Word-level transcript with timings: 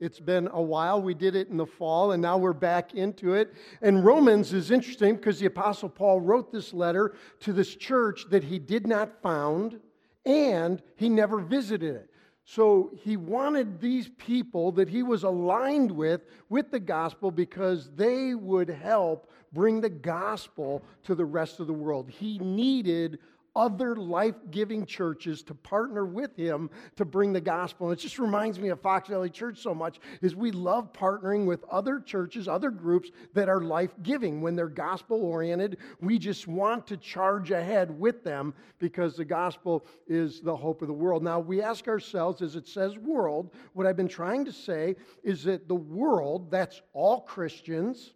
It's 0.00 0.20
been 0.20 0.48
a 0.52 0.60
while. 0.60 1.00
We 1.00 1.14
did 1.14 1.34
it 1.34 1.48
in 1.48 1.56
the 1.56 1.66
fall, 1.66 2.12
and 2.12 2.20
now 2.20 2.36
we're 2.36 2.52
back 2.52 2.94
into 2.94 3.34
it. 3.34 3.54
And 3.82 4.04
Romans 4.04 4.52
is 4.52 4.70
interesting 4.70 5.16
because 5.16 5.38
the 5.38 5.46
Apostle 5.46 5.88
Paul 5.88 6.20
wrote 6.20 6.52
this 6.52 6.74
letter 6.74 7.14
to 7.40 7.52
this 7.52 7.74
church 7.74 8.26
that 8.30 8.44
he 8.44 8.58
did 8.58 8.86
not 8.86 9.22
found 9.22 9.80
and 10.26 10.82
he 10.96 11.08
never 11.08 11.38
visited 11.38 11.94
it. 11.94 12.10
So 12.44 12.92
he 12.94 13.16
wanted 13.16 13.80
these 13.80 14.08
people 14.18 14.70
that 14.72 14.88
he 14.88 15.02
was 15.02 15.24
aligned 15.24 15.90
with 15.90 16.26
with 16.48 16.70
the 16.70 16.78
gospel 16.78 17.30
because 17.30 17.90
they 17.96 18.34
would 18.34 18.68
help 18.68 19.30
bring 19.52 19.80
the 19.80 19.90
gospel 19.90 20.84
to 21.04 21.14
the 21.14 21.24
rest 21.24 21.58
of 21.58 21.66
the 21.66 21.72
world. 21.72 22.08
He 22.08 22.38
needed 22.38 23.18
other 23.56 23.96
life 23.96 24.34
giving 24.50 24.84
churches 24.84 25.42
to 25.42 25.54
partner 25.54 26.04
with 26.04 26.36
him 26.36 26.68
to 26.94 27.06
bring 27.06 27.32
the 27.32 27.40
gospel. 27.40 27.88
And 27.88 27.98
it 27.98 28.02
just 28.02 28.18
reminds 28.18 28.60
me 28.60 28.68
of 28.68 28.80
Fox 28.80 29.08
Valley 29.08 29.30
Church 29.30 29.58
so 29.58 29.74
much 29.74 29.98
is 30.20 30.36
we 30.36 30.50
love 30.50 30.92
partnering 30.92 31.46
with 31.46 31.64
other 31.64 31.98
churches, 31.98 32.46
other 32.46 32.70
groups 32.70 33.10
that 33.32 33.48
are 33.48 33.62
life 33.62 33.94
giving. 34.02 34.42
When 34.42 34.54
they're 34.54 34.68
gospel 34.68 35.24
oriented, 35.24 35.78
we 36.00 36.18
just 36.18 36.46
want 36.46 36.86
to 36.88 36.98
charge 36.98 37.50
ahead 37.50 37.98
with 37.98 38.22
them 38.22 38.52
because 38.78 39.16
the 39.16 39.24
gospel 39.24 39.86
is 40.06 40.40
the 40.42 40.54
hope 40.54 40.82
of 40.82 40.88
the 40.88 40.94
world. 40.94 41.22
Now, 41.22 41.40
we 41.40 41.62
ask 41.62 41.88
ourselves, 41.88 42.42
as 42.42 42.56
it 42.56 42.68
says 42.68 42.98
world, 42.98 43.54
what 43.72 43.86
I've 43.86 43.96
been 43.96 44.06
trying 44.06 44.44
to 44.44 44.52
say 44.52 44.96
is 45.24 45.42
that 45.44 45.66
the 45.66 45.74
world, 45.74 46.50
that's 46.50 46.82
all 46.92 47.22
Christians, 47.22 48.12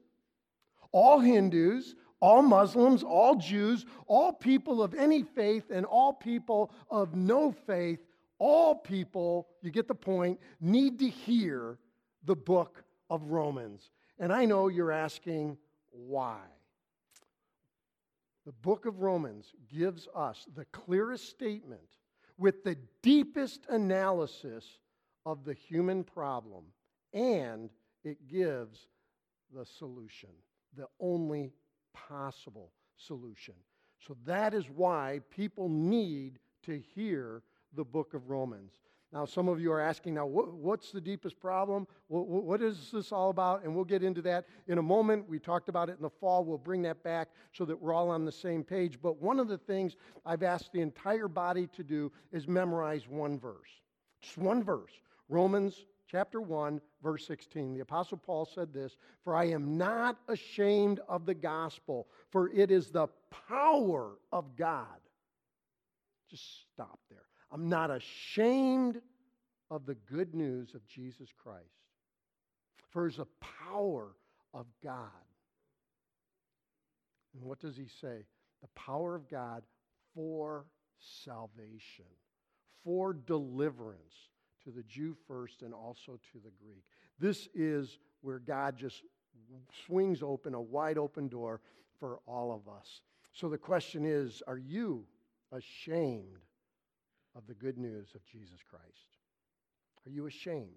all 0.92 1.19
Hindus, 1.19 1.95
all 2.20 2.42
Muslims, 2.42 3.02
all 3.02 3.37
Jews, 3.37 3.87
all 4.06 4.33
people 4.33 4.83
of 4.83 4.95
any 4.95 5.23
faith, 5.23 5.70
and 5.70 5.87
all 5.87 6.12
people 6.12 6.70
of 6.91 7.15
no 7.15 7.51
faith, 7.51 8.01
all 8.38 8.74
people, 8.74 9.48
you 9.62 9.70
get 9.70 9.88
the 9.88 9.95
point, 9.95 10.38
need 10.61 10.98
to 10.98 11.09
hear 11.09 11.78
the 12.25 12.37
book 12.37 12.84
of 13.09 13.30
Romans. 13.30 13.91
And 14.19 14.33
I 14.33 14.45
know 14.45 14.69
you're 14.69 14.92
asking 14.92 15.56
why. 15.91 16.41
The 18.47 18.53
book 18.53 18.87
of 18.87 19.00
Romans 19.00 19.53
gives 19.72 20.09
us 20.14 20.47
the 20.55 20.64
clearest 20.66 21.28
statement 21.28 21.81
with 22.39 22.64
the 22.64 22.77
deepest 23.03 23.66
analysis 23.69 24.78
of 25.27 25.44
the 25.44 25.53
human 25.53 26.05
problem, 26.05 26.64
and 27.12 27.70
it 28.03 28.27
gives 28.27 28.89
the 29.55 29.66
solution, 29.66 30.31
the 30.77 30.87
only 30.98 31.53
possible 32.11 32.72
solution. 32.97 33.55
So 34.06 34.16
that 34.27 34.55
is 34.55 34.64
why 34.75 35.20
people 35.30 35.69
need 35.69 36.39
to 36.64 36.83
hear 36.94 37.42
the 37.75 37.84
book 37.84 38.14
of 38.14 38.28
Romans. 38.28 38.72
Now, 39.12 39.25
some 39.25 39.48
of 39.48 39.61
you 39.61 39.72
are 39.72 39.80
asking, 39.80 40.14
now, 40.14 40.25
what's 40.25 40.92
the 40.92 41.00
deepest 41.00 41.41
problem? 41.41 41.86
What 42.08 42.62
is 42.62 42.91
this 42.92 43.11
all 43.11 43.31
about? 43.31 43.64
And 43.64 43.75
we'll 43.75 43.84
get 43.84 44.05
into 44.05 44.22
that 44.22 44.47
in 44.69 44.78
a 44.78 44.83
moment. 44.83 45.28
We 45.28 45.41
talked 45.41 45.69
about 45.69 45.88
it 45.88 45.97
in 45.97 46.03
the 46.03 46.11
fall. 46.11 46.44
We'll 46.44 46.58
bring 46.58 46.83
that 46.83 47.03
back 47.03 47.31
so 47.53 47.64
that 47.64 47.81
we're 47.81 47.92
all 47.92 48.11
on 48.11 48.25
the 48.25 48.31
same 48.31 48.62
page. 48.62 48.98
But 49.03 49.20
one 49.20 49.41
of 49.41 49.48
the 49.48 49.58
things 49.58 49.97
I've 50.25 50.44
asked 50.44 50.72
the 50.72 50.81
entire 50.81 51.27
body 51.27 51.66
to 51.75 51.83
do 51.83 52.12
is 52.31 52.47
memorize 52.47 53.08
one 53.08 53.36
verse. 53.36 53.70
Just 54.22 54.38
one 54.38 54.62
verse. 54.62 54.92
Romans 55.28 55.86
chapter 56.11 56.41
1, 56.41 56.80
verse 57.03 57.27
16. 57.27 57.75
The 57.75 57.80
Apostle 57.80 58.19
Paul 58.19 58.44
said 58.44 58.72
this 58.72 58.97
For 59.25 59.36
I 59.36 59.47
am 59.47 59.77
not 59.78 60.19
ashamed 60.28 61.00
of 61.08 61.27
the 61.27 61.34
gospel, 61.34 62.08
for 62.30 62.50
it 62.50 62.70
is 62.70 62.91
the 62.91 63.08
power 63.48 64.19
of 64.33 64.56
God. 64.56 64.86
Just 66.28 66.44
stop 66.72 66.98
there. 67.08 67.19
I'm 67.53 67.69
not 67.69 67.91
ashamed 67.91 69.00
of 69.70 69.86
the 69.86 69.94
good 69.94 70.34
news 70.34 70.75
of 70.75 70.86
Jesus 70.86 71.28
Christ, 71.42 71.64
for 72.91 73.06
it's 73.06 73.16
the 73.16 73.27
power 73.69 74.14
of 74.53 74.66
God. 74.83 75.11
And 77.34 77.44
what 77.44 77.61
does 77.61 77.77
he 77.77 77.86
say? 78.00 78.25
The 78.62 78.69
power 78.75 79.14
of 79.14 79.28
God 79.28 79.62
for 80.15 80.66
salvation, 80.98 82.04
for 82.84 83.12
deliverance 83.12 84.31
to 84.65 84.71
the 84.71 84.82
Jew 84.82 85.16
first 85.26 85.62
and 85.62 85.72
also 85.72 86.19
to 86.32 86.38
the 86.43 86.50
Greek. 86.62 86.84
This 87.19 87.48
is 87.54 87.98
where 88.22 88.38
God 88.38 88.76
just 88.76 89.03
swings 89.87 90.22
open 90.22 90.54
a 90.54 90.60
wide 90.60 90.98
open 90.98 91.28
door 91.28 91.60
for 91.98 92.21
all 92.26 92.53
of 92.53 92.72
us. 92.72 93.00
So 93.32 93.48
the 93.48 93.59
question 93.59 94.04
is 94.04 94.43
are 94.47 94.59
you 94.59 95.04
ashamed 95.53 96.44
of 97.37 97.47
the 97.47 97.54
good 97.54 97.78
news 97.78 98.09
of 98.15 98.25
Jesus 98.25 98.60
Christ? 98.69 99.16
Are 100.06 100.10
you 100.10 100.26
ashamed? 100.26 100.69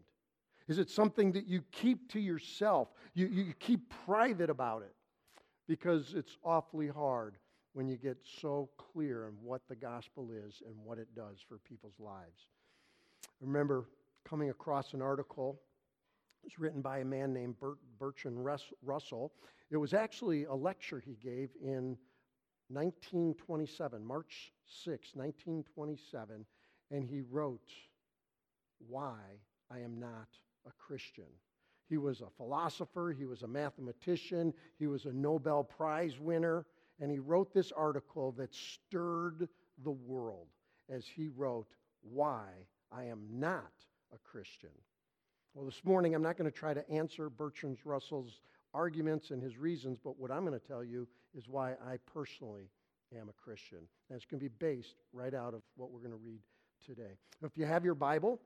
Is 0.68 0.80
it 0.80 0.90
something 0.90 1.32
that 1.34 1.48
you 1.48 1.64
keep 1.72 2.12
to 2.14 2.20
yourself? 2.20 2.90
You, 3.14 3.28
you 3.28 3.54
keep 3.60 3.92
private 4.06 4.50
about 4.50 4.84
it? 4.84 4.96
Because 5.68 6.14
it's 6.16 6.38
awfully 6.44 6.88
hard 6.88 7.38
when 7.74 7.88
you 7.88 7.98
get 7.98 8.18
so 8.42 8.70
clear 8.78 9.26
on 9.26 9.34
what 9.42 9.62
the 9.68 9.76
gospel 9.76 10.30
is 10.32 10.62
and 10.66 10.76
what 10.84 11.00
it 11.00 11.08
does 11.16 11.38
for 11.48 11.58
people's 11.58 12.00
lives. 12.00 12.48
I 13.26 13.46
remember 13.46 13.86
coming 14.24 14.50
across 14.50 14.94
an 14.94 15.02
article. 15.02 15.60
It 16.44 16.48
was 16.48 16.60
written 16.60 16.82
by 16.82 17.00
a 17.00 17.06
man 17.06 17.34
named 17.34 17.60
Bert, 17.60 17.78
Bertrand 18.00 18.46
Russell. 18.82 19.34
It 19.70 19.78
was 19.78 19.94
actually 19.94 20.46
a 20.46 20.54
lecture 20.54 21.00
he 21.00 21.16
gave 21.16 21.50
in 21.62 21.98
1927, 22.70 24.06
March 24.06 24.54
6, 24.66 25.16
1927, 25.16 26.46
and 26.92 27.06
he 27.06 27.22
wrote, 27.22 27.70
Why 28.88 29.20
I 29.70 29.80
Am 29.80 30.00
Not 30.00 30.28
a 30.66 30.72
Christian. 30.78 31.28
He 31.90 31.98
was 31.98 32.22
a 32.22 32.30
philosopher, 32.38 33.14
he 33.18 33.26
was 33.26 33.44
a 33.44 33.48
mathematician, 33.48 34.54
he 34.80 34.88
was 34.88 35.06
a 35.06 35.14
Nobel 35.14 35.64
Prize 35.64 36.20
winner, 36.20 36.66
and 37.00 37.12
he 37.12 37.20
wrote 37.20 37.54
this 37.54 37.72
article 37.72 38.32
that 38.34 38.54
stirred 38.54 39.48
the 39.84 39.92
world 39.92 40.48
as 40.90 41.06
he 41.06 41.28
wrote, 41.28 41.68
Why 42.02 42.48
I 42.96 43.06
am 43.06 43.22
not 43.32 43.72
a 44.14 44.18
Christian. 44.20 44.70
Well, 45.54 45.66
this 45.66 45.82
morning 45.84 46.14
I'm 46.14 46.22
not 46.22 46.38
going 46.38 46.50
to 46.50 46.58
try 46.58 46.74
to 46.74 46.88
answer 46.90 47.30
Bertrand 47.30 47.78
Russell's 47.84 48.42
arguments 48.74 49.32
and 49.32 49.42
his 49.42 49.58
reasons, 49.58 49.98
but 50.04 50.20
what 50.20 50.32
I'm 50.32 50.46
going 50.46 50.60
to 50.60 50.68
tell 50.68 50.84
you 50.84 51.08
is 51.36 51.48
why 51.48 51.72
I 51.72 51.98
personally 52.14 52.70
am 53.18 53.30
a 53.30 53.34
Christian. 53.34 53.80
And 54.10 54.16
it's 54.16 54.26
going 54.26 54.40
to 54.40 54.50
be 54.50 54.56
based 54.60 54.96
right 55.12 55.34
out 55.34 55.54
of 55.54 55.62
what 55.76 55.92
we're 55.92 56.00
going 56.00 56.12
to 56.12 56.18
read 56.18 56.42
today. 56.86 57.18
If 57.44 57.52
you 57.56 57.66
have 57.66 57.84
your 57.84 57.96
Bible, 57.96 58.40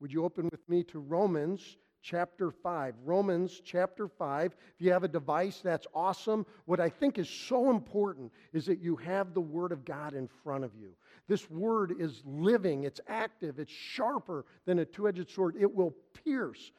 would 0.00 0.12
you 0.12 0.24
open 0.24 0.48
with 0.50 0.68
me 0.68 0.82
to 0.84 0.98
Romans 0.98 1.76
chapter 2.04 2.50
5. 2.50 2.94
Romans 3.04 3.62
chapter 3.64 4.06
5. 4.06 4.52
If 4.52 4.84
you 4.84 4.92
have 4.92 5.04
a 5.04 5.08
device, 5.08 5.60
that's 5.64 5.86
awesome. 5.94 6.44
What 6.66 6.78
I 6.78 6.90
think 6.90 7.18
is 7.18 7.28
so 7.28 7.70
important 7.70 8.30
is 8.52 8.66
that 8.66 8.80
you 8.80 8.94
have 8.96 9.32
the 9.32 9.40
Word 9.40 9.72
of 9.72 9.84
God 9.84 10.12
in 10.14 10.28
front 10.28 10.64
of 10.64 10.74
you. 10.76 10.90
This 11.26 11.50
Word 11.50 11.94
is 11.98 12.22
living, 12.26 12.84
it's 12.84 13.00
active, 13.08 13.58
it's 13.58 13.72
sharper 13.72 14.44
than 14.66 14.78
a 14.80 14.84
two 14.84 15.08
edged 15.08 15.30
sword. 15.30 15.56
It 15.58 15.74
will 15.74 15.94
pierce 16.24 16.72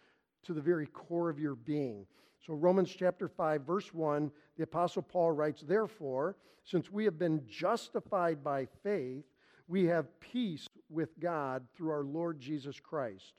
to 0.43 0.53
the 0.53 0.61
very 0.61 0.85
core 0.85 1.29
of 1.29 1.39
your 1.39 1.55
being. 1.55 2.05
So, 2.45 2.53
Romans 2.53 2.93
chapter 2.95 3.27
5, 3.27 3.61
verse 3.63 3.91
1, 3.91 4.31
the 4.55 4.63
Apostle 4.63 5.01
Paul 5.01 5.31
writes, 5.31 5.63
Therefore, 5.63 6.35
since 6.63 6.91
we 6.91 7.03
have 7.05 7.17
been 7.17 7.41
justified 7.49 8.43
by 8.43 8.67
faith, 8.83 9.23
we 9.67 9.85
have 9.85 10.19
peace 10.19 10.67
with 10.91 11.19
God 11.19 11.65
through 11.75 11.89
our 11.89 12.03
Lord 12.03 12.39
Jesus 12.39 12.79
Christ 12.79 13.33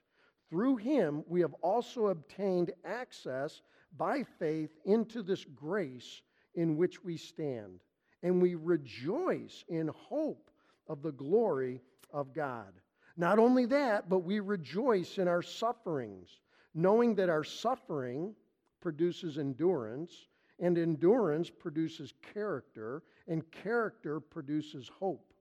through 0.51 0.77
him, 0.77 1.25
we 1.27 1.41
have 1.41 1.55
also 1.55 2.09
obtained 2.09 2.73
access 2.85 3.63
by 3.97 4.23
faith 4.39 4.71
into 4.85 5.23
this 5.23 5.45
grace 5.45 6.23
in 6.55 6.77
which 6.77 7.03
we 7.03 7.17
stand, 7.17 7.81
and 8.23 8.41
we 8.41 8.55
rejoice 8.55 9.65
in 9.69 9.89
hope 9.89 10.51
of 10.89 11.03
the 11.03 11.13
glory 11.13 11.81
of 12.13 12.33
God. 12.33 12.73
Not 13.17 13.39
only 13.39 13.67
that, 13.67 14.09
but 14.09 14.21
we 14.21 14.41
rejoice 14.41 15.19
in 15.19 15.27
our 15.27 15.43
sufferings, 15.43 16.41
knowing 16.75 17.15
that 17.17 17.31
our 17.31 17.45
suffering 17.45 18.35
produces 18.81 19.39
endurance, 19.39 20.13
and 20.61 20.79
endurance 20.79 21.51
produces 21.51 22.15
character, 22.33 23.03
and 23.27 23.51
character 23.51 24.21
produces 24.21 24.89
hope. 24.89 25.33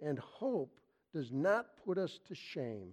And 0.00 0.18
hope 0.18 0.80
does 1.12 1.32
not 1.32 1.76
put 1.84 1.96
us 1.98 2.18
to 2.28 2.34
shame 2.34 2.92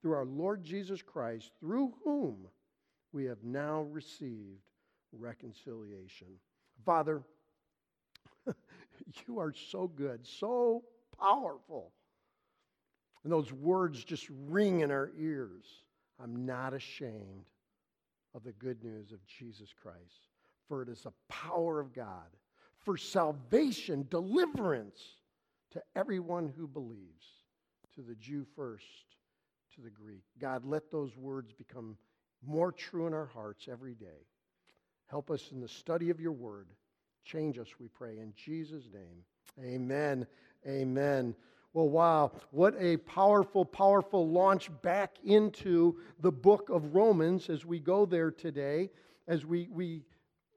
through 0.00 0.14
our 0.14 0.24
Lord 0.24 0.62
Jesus 0.62 1.02
Christ, 1.02 1.50
through 1.60 1.94
whom 2.04 2.48
we 3.12 3.24
have 3.24 3.42
now 3.42 3.82
received 3.82 4.62
reconciliation. 5.12 6.28
Father, 6.84 7.22
you 9.26 9.38
are 9.38 9.52
so 9.70 9.88
good, 9.88 10.26
so 10.26 10.84
powerful. 11.18 11.92
And 13.24 13.32
those 13.32 13.52
words 13.52 14.04
just 14.04 14.26
ring 14.46 14.80
in 14.80 14.90
our 14.90 15.10
ears. 15.18 15.64
I'm 16.22 16.46
not 16.46 16.74
ashamed 16.74 17.46
of 18.34 18.44
the 18.44 18.52
good 18.52 18.82
news 18.84 19.12
of 19.12 19.24
Jesus 19.26 19.70
Christ, 19.82 20.28
for 20.68 20.82
it 20.82 20.88
is 20.88 21.02
the 21.02 21.12
power 21.28 21.80
of 21.80 21.92
God 21.92 22.26
for 22.78 22.96
salvation, 22.96 24.06
deliverance 24.10 25.00
to 25.72 25.82
everyone 25.96 26.52
who 26.56 26.66
believes, 26.66 27.26
to 27.94 28.02
the 28.02 28.14
Jew 28.14 28.46
first, 28.56 28.84
to 29.78 29.84
the 29.84 29.90
Greek. 29.90 30.24
God, 30.40 30.64
let 30.64 30.90
those 30.90 31.16
words 31.16 31.52
become 31.52 31.96
more 32.44 32.72
true 32.72 33.06
in 33.06 33.14
our 33.14 33.26
hearts 33.26 33.68
every 33.70 33.94
day. 33.94 34.26
Help 35.06 35.30
us 35.30 35.50
in 35.52 35.60
the 35.60 35.68
study 35.68 36.10
of 36.10 36.20
your 36.20 36.32
word. 36.32 36.66
Change 37.24 37.58
us, 37.58 37.68
we 37.78 37.86
pray, 37.86 38.18
in 38.18 38.32
Jesus' 38.34 38.88
name. 38.92 39.24
Amen. 39.64 40.26
Amen. 40.66 41.34
Well, 41.74 41.88
wow, 41.88 42.32
what 42.50 42.74
a 42.80 42.96
powerful, 42.96 43.64
powerful 43.64 44.28
launch 44.28 44.68
back 44.82 45.16
into 45.24 46.00
the 46.20 46.32
book 46.32 46.70
of 46.70 46.96
Romans 46.96 47.48
as 47.48 47.64
we 47.64 47.78
go 47.78 48.04
there 48.04 48.32
today, 48.32 48.90
as 49.28 49.46
we, 49.46 49.68
we 49.70 50.02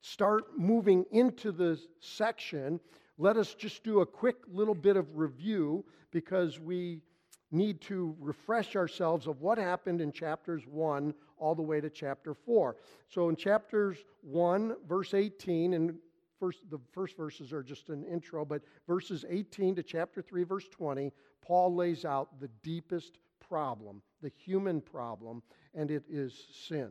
start 0.01 0.57
moving 0.57 1.05
into 1.11 1.51
the 1.51 1.79
section. 1.99 2.79
Let 3.19 3.37
us 3.37 3.53
just 3.53 3.83
do 3.83 3.99
a 3.99 4.05
quick 4.05 4.37
little 4.47 4.73
bit 4.73 4.97
of 4.97 5.15
review 5.15 5.85
because 6.11 6.59
we 6.59 7.01
need 7.51 7.81
to 7.81 8.15
refresh 8.19 8.75
ourselves 8.75 9.27
of 9.27 9.41
what 9.41 9.57
happened 9.57 10.01
in 10.01 10.11
chapters 10.11 10.63
1 10.67 11.13
all 11.37 11.55
the 11.55 11.61
way 11.61 11.81
to 11.81 11.89
chapter 11.89 12.33
4. 12.33 12.75
So 13.09 13.29
in 13.29 13.35
chapters 13.35 13.97
1, 14.21 14.75
verse 14.87 15.13
18, 15.13 15.73
and 15.73 15.95
first, 16.39 16.59
the 16.69 16.79
first 16.93 17.17
verses 17.17 17.51
are 17.51 17.63
just 17.63 17.89
an 17.89 18.03
intro, 18.05 18.45
but 18.45 18.61
verses 18.87 19.25
18 19.29 19.75
to 19.75 19.83
chapter 19.83 20.21
3, 20.21 20.43
verse 20.43 20.67
20, 20.69 21.11
Paul 21.41 21.75
lays 21.75 22.05
out 22.05 22.39
the 22.39 22.49
deepest 22.63 23.17
problem, 23.39 24.01
the 24.21 24.31
human 24.37 24.79
problem, 24.79 25.43
and 25.73 25.91
it 25.91 26.03
is 26.09 26.47
sin. 26.67 26.89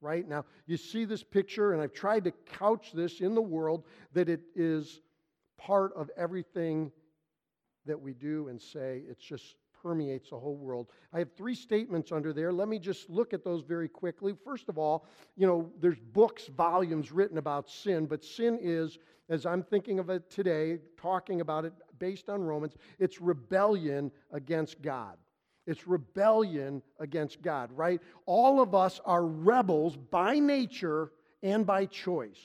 Right 0.00 0.28
now, 0.28 0.44
you 0.66 0.76
see 0.76 1.04
this 1.04 1.24
picture, 1.24 1.72
and 1.72 1.82
I've 1.82 1.94
tried 1.94 2.24
to 2.24 2.30
couch 2.30 2.92
this 2.92 3.20
in 3.20 3.34
the 3.34 3.42
world 3.42 3.84
that 4.12 4.28
it 4.28 4.42
is 4.54 5.00
part 5.58 5.92
of 5.96 6.10
everything 6.16 6.92
that 7.86 8.00
we 8.00 8.12
do 8.12 8.48
and 8.48 8.60
say. 8.60 9.02
It's 9.08 9.24
just 9.24 9.56
permeates 9.86 10.30
the 10.30 10.36
whole 10.36 10.56
world. 10.56 10.88
I 11.12 11.20
have 11.20 11.32
three 11.36 11.54
statements 11.54 12.10
under 12.10 12.32
there. 12.32 12.52
Let 12.52 12.66
me 12.66 12.80
just 12.80 13.08
look 13.08 13.32
at 13.32 13.44
those 13.44 13.62
very 13.62 13.88
quickly. 13.88 14.34
First 14.44 14.68
of 14.68 14.78
all, 14.78 15.06
you 15.36 15.46
know, 15.46 15.70
there's 15.80 16.00
books, 16.12 16.48
volumes 16.48 17.12
written 17.12 17.38
about 17.38 17.70
sin, 17.70 18.06
but 18.06 18.24
sin 18.24 18.58
is, 18.60 18.98
as 19.28 19.46
I'm 19.46 19.62
thinking 19.62 20.00
of 20.00 20.10
it 20.10 20.28
today, 20.28 20.80
talking 21.00 21.40
about 21.40 21.64
it 21.64 21.72
based 22.00 22.28
on 22.28 22.42
Romans, 22.42 22.74
it's 22.98 23.20
rebellion 23.20 24.10
against 24.32 24.82
God. 24.82 25.18
It's 25.68 25.86
rebellion 25.86 26.82
against 26.98 27.40
God, 27.40 27.70
right? 27.70 28.00
All 28.26 28.60
of 28.60 28.74
us 28.74 29.00
are 29.04 29.24
rebels 29.24 29.96
by 29.96 30.40
nature 30.40 31.12
and 31.44 31.64
by 31.64 31.86
choice. 31.86 32.40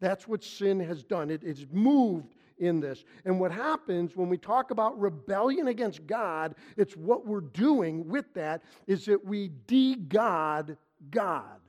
That's 0.00 0.26
what 0.26 0.42
sin 0.42 0.80
has 0.80 1.04
done. 1.04 1.30
It, 1.30 1.44
it's 1.44 1.66
moved 1.70 2.34
in 2.58 2.80
this. 2.80 3.04
And 3.24 3.40
what 3.40 3.52
happens 3.52 4.16
when 4.16 4.28
we 4.28 4.38
talk 4.38 4.70
about 4.70 4.98
rebellion 4.98 5.68
against 5.68 6.06
God, 6.06 6.54
it's 6.76 6.96
what 6.96 7.26
we're 7.26 7.40
doing 7.40 8.08
with 8.08 8.32
that 8.34 8.62
is 8.86 9.04
that 9.06 9.24
we 9.24 9.48
de-God 9.66 10.76
God. 11.10 11.60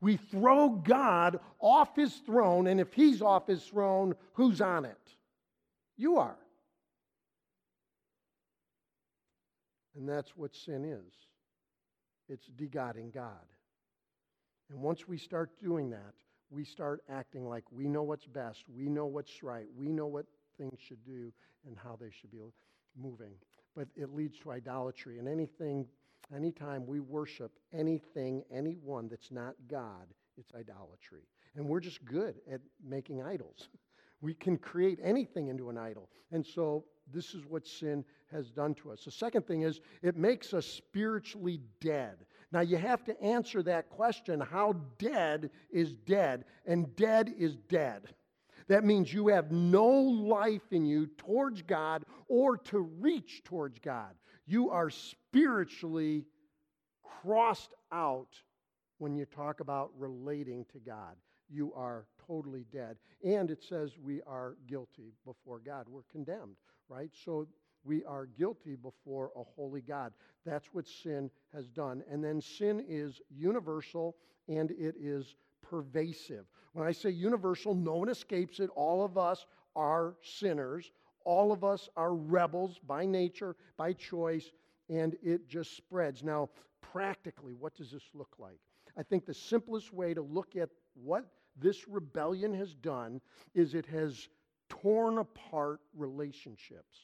We 0.00 0.16
throw 0.16 0.68
God 0.68 1.40
off 1.58 1.96
his 1.96 2.14
throne, 2.26 2.66
and 2.66 2.80
if 2.80 2.92
he's 2.92 3.22
off 3.22 3.46
his 3.46 3.62
throne, 3.64 4.14
who's 4.34 4.60
on 4.60 4.84
it? 4.84 4.98
You 5.96 6.18
are. 6.18 6.36
And 9.96 10.08
that's 10.08 10.36
what 10.36 10.54
sin 10.54 10.84
is 10.84 11.12
it's 12.28 12.46
de-godding 12.56 13.10
God. 13.10 13.30
And 14.70 14.80
once 14.80 15.06
we 15.06 15.16
start 15.16 15.50
doing 15.62 15.90
that, 15.90 16.14
we 16.50 16.64
start 16.64 17.02
acting 17.08 17.48
like 17.48 17.64
we 17.70 17.88
know 17.88 18.02
what's 18.02 18.26
best, 18.26 18.64
we 18.68 18.88
know 18.88 19.06
what's 19.06 19.42
right, 19.42 19.66
we 19.76 19.88
know 19.88 20.06
what 20.06 20.26
things 20.58 20.78
should 20.80 21.04
do 21.04 21.32
and 21.66 21.76
how 21.76 21.96
they 22.00 22.10
should 22.10 22.30
be 22.30 22.40
moving. 22.96 23.32
But 23.74 23.88
it 23.94 24.14
leads 24.14 24.38
to 24.40 24.52
idolatry. 24.52 25.18
And 25.18 25.28
anything, 25.28 25.86
anytime 26.34 26.86
we 26.86 27.00
worship 27.00 27.52
anything, 27.72 28.42
anyone 28.50 29.08
that's 29.08 29.30
not 29.30 29.54
God, 29.68 30.06
it's 30.38 30.54
idolatry. 30.54 31.22
And 31.56 31.66
we're 31.66 31.80
just 31.80 32.04
good 32.04 32.36
at 32.50 32.60
making 32.84 33.22
idols. 33.22 33.68
We 34.22 34.32
can 34.32 34.56
create 34.56 34.98
anything 35.02 35.48
into 35.48 35.68
an 35.68 35.76
idol. 35.76 36.08
And 36.32 36.44
so 36.44 36.86
this 37.12 37.34
is 37.34 37.44
what 37.44 37.66
sin 37.66 38.02
has 38.32 38.50
done 38.50 38.74
to 38.76 38.90
us. 38.90 39.04
The 39.04 39.10
second 39.10 39.46
thing 39.46 39.62
is 39.62 39.80
it 40.02 40.16
makes 40.16 40.54
us 40.54 40.66
spiritually 40.66 41.60
dead. 41.80 42.16
Now 42.50 42.60
you 42.60 42.76
have 42.76 43.04
to 43.04 43.22
answer 43.22 43.62
that 43.64 43.90
question 43.90 44.40
how 44.40 44.74
dead 44.98 45.50
is 45.70 45.94
dead? 45.94 46.44
And 46.64 46.94
dead 46.96 47.34
is 47.38 47.56
dead. 47.68 48.08
That 48.68 48.84
means 48.84 49.12
you 49.12 49.28
have 49.28 49.52
no 49.52 49.86
life 49.86 50.72
in 50.72 50.84
you 50.84 51.06
towards 51.18 51.62
God 51.62 52.04
or 52.28 52.56
to 52.58 52.80
reach 52.80 53.42
towards 53.44 53.78
God. 53.78 54.14
You 54.46 54.70
are 54.70 54.90
spiritually 54.90 56.24
crossed 57.22 57.74
out 57.92 58.40
when 58.98 59.14
you 59.14 59.24
talk 59.24 59.60
about 59.60 59.90
relating 59.96 60.64
to 60.72 60.78
God. 60.78 61.16
You 61.48 61.72
are 61.74 62.06
totally 62.26 62.64
dead. 62.72 62.96
And 63.24 63.50
it 63.50 63.62
says 63.62 63.92
we 64.02 64.20
are 64.26 64.56
guilty 64.66 65.12
before 65.24 65.60
God. 65.60 65.86
We're 65.88 66.02
condemned, 66.10 66.56
right? 66.88 67.10
So 67.24 67.46
we 67.84 68.04
are 68.04 68.26
guilty 68.26 68.74
before 68.74 69.30
a 69.36 69.42
holy 69.44 69.80
God. 69.80 70.12
That's 70.44 70.66
what 70.72 70.88
sin 70.88 71.30
has 71.54 71.68
done. 71.68 72.02
And 72.10 72.22
then 72.22 72.40
sin 72.40 72.84
is 72.88 73.20
universal 73.30 74.16
and 74.48 74.70
it 74.72 74.96
is 75.00 75.36
pervasive. 75.70 76.46
When 76.72 76.86
I 76.86 76.92
say 76.92 77.10
universal, 77.10 77.74
no 77.74 77.96
one 77.96 78.08
escapes 78.08 78.60
it. 78.60 78.70
All 78.74 79.04
of 79.04 79.16
us 79.16 79.46
are 79.74 80.14
sinners. 80.22 80.90
All 81.24 81.52
of 81.52 81.64
us 81.64 81.88
are 81.96 82.14
rebels 82.14 82.78
by 82.86 83.04
nature, 83.04 83.56
by 83.76 83.92
choice, 83.92 84.50
and 84.88 85.16
it 85.22 85.48
just 85.48 85.76
spreads. 85.76 86.22
Now, 86.22 86.50
practically, 86.80 87.54
what 87.54 87.74
does 87.74 87.90
this 87.90 88.08
look 88.14 88.36
like? 88.38 88.60
I 88.96 89.02
think 89.02 89.26
the 89.26 89.34
simplest 89.34 89.92
way 89.92 90.14
to 90.14 90.22
look 90.22 90.56
at 90.56 90.70
what 90.94 91.26
this 91.56 91.88
rebellion 91.88 92.54
has 92.54 92.74
done 92.74 93.20
is 93.54 93.74
it 93.74 93.86
has 93.86 94.28
torn 94.68 95.18
apart 95.18 95.80
relationships. 95.94 96.98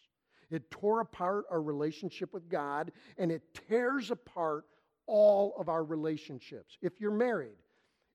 It 0.50 0.71
tore 0.71 1.00
apart 1.00 1.47
our 1.50 1.62
relationship 1.62 2.33
with 2.35 2.49
God, 2.49 2.92
and 3.19 3.33
it 3.33 3.42
tears 3.69 4.11
apart 4.11 4.66
all 5.07 5.54
of 5.59 5.69
our 5.69 5.83
relationships. 5.83 6.76
If 6.83 7.00
you're 7.00 7.11
married, 7.11 7.57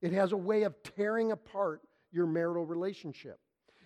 it 0.02 0.12
has 0.12 0.32
a 0.32 0.38
way 0.38 0.64
of 0.64 0.76
tearing 0.84 1.32
apart 1.32 1.82
your 2.12 2.28
marital 2.28 2.66
relationship. 2.66 3.40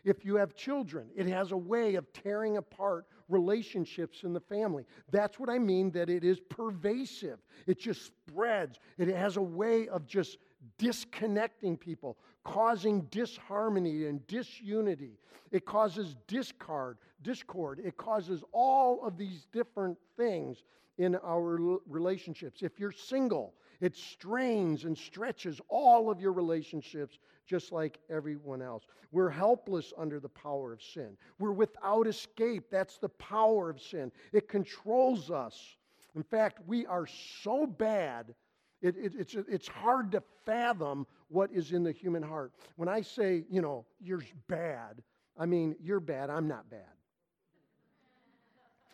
If 0.04 0.26
you 0.26 0.36
have 0.36 0.56
children, 0.56 1.08
it 1.16 1.28
has 1.28 1.52
a 1.52 1.58
way 1.58 1.96
of 1.96 2.12
tearing 2.12 2.58
apart 2.58 3.06
relationships 3.30 4.24
in 4.24 4.34
the 4.34 4.40
family. 4.40 4.86
That's 5.12 5.40
what 5.40 5.50
I 5.50 5.60
mean 5.60 5.92
that 5.92 6.10
it 6.10 6.24
is 6.24 6.40
pervasive. 6.40 7.40
It 7.68 7.80
just 7.80 8.06
spreads. 8.06 8.80
It 8.98 9.10
has 9.10 9.38
a 9.38 9.42
way 9.42 9.88
of 9.88 10.08
just 10.08 10.38
disconnecting 10.78 11.78
people, 11.78 12.18
causing 12.44 13.02
disharmony 13.12 14.08
and 14.08 14.26
disunity. 14.28 15.20
It 15.52 15.66
causes 15.66 16.16
discard, 16.28 16.98
discord. 17.22 17.80
It 17.84 17.98
causes 17.98 18.44
all 18.52 19.06
of 19.06 19.18
these 19.18 19.48
different 19.52 19.98
things 20.18 20.64
in 20.98 21.16
our 21.18 21.80
relationships. 21.88 22.62
If 22.62 22.80
you're 22.80 22.92
single, 22.92 23.54
it 23.82 23.98
strains 23.98 24.86
and 24.86 24.98
stretches 24.98 25.60
all 25.68 26.10
of 26.10 26.22
your 26.22 26.32
relationships 26.32 27.18
just 27.48 27.72
like 27.72 28.00
everyone 28.10 28.62
else. 28.62 28.84
We're 29.12 29.30
helpless 29.30 29.92
under 29.98 30.20
the 30.20 30.30
power 30.30 30.72
of 30.72 30.82
sin. 30.82 31.18
We're 31.40 31.52
without 31.52 32.08
escape. 32.08 32.66
That's 32.72 32.98
the 32.98 33.10
power 33.10 33.70
of 33.70 33.82
sin. 33.82 34.12
It 34.32 34.48
controls 34.48 35.32
us. 35.32 35.76
In 36.16 36.24
fact, 36.24 36.60
we 36.68 36.86
are 36.86 37.08
so 37.44 37.66
bad, 37.66 38.34
it, 38.82 38.96
it, 38.98 39.14
it's, 39.18 39.36
it's 39.36 39.68
hard 39.68 40.12
to 40.12 40.24
fathom 40.46 41.08
what 41.30 41.52
is 41.52 41.72
in 41.72 41.84
the 41.84 41.92
human 41.92 42.24
heart. 42.24 42.52
When 42.76 42.90
I 42.90 43.02
say, 43.02 43.44
you 43.50 43.62
know, 43.62 43.86
you're 44.00 44.24
bad, 44.48 45.02
I 45.38 45.46
mean, 45.46 45.76
you're 45.82 46.00
bad, 46.00 46.30
I'm 46.30 46.48
not 46.48 46.70
bad. 46.70 46.82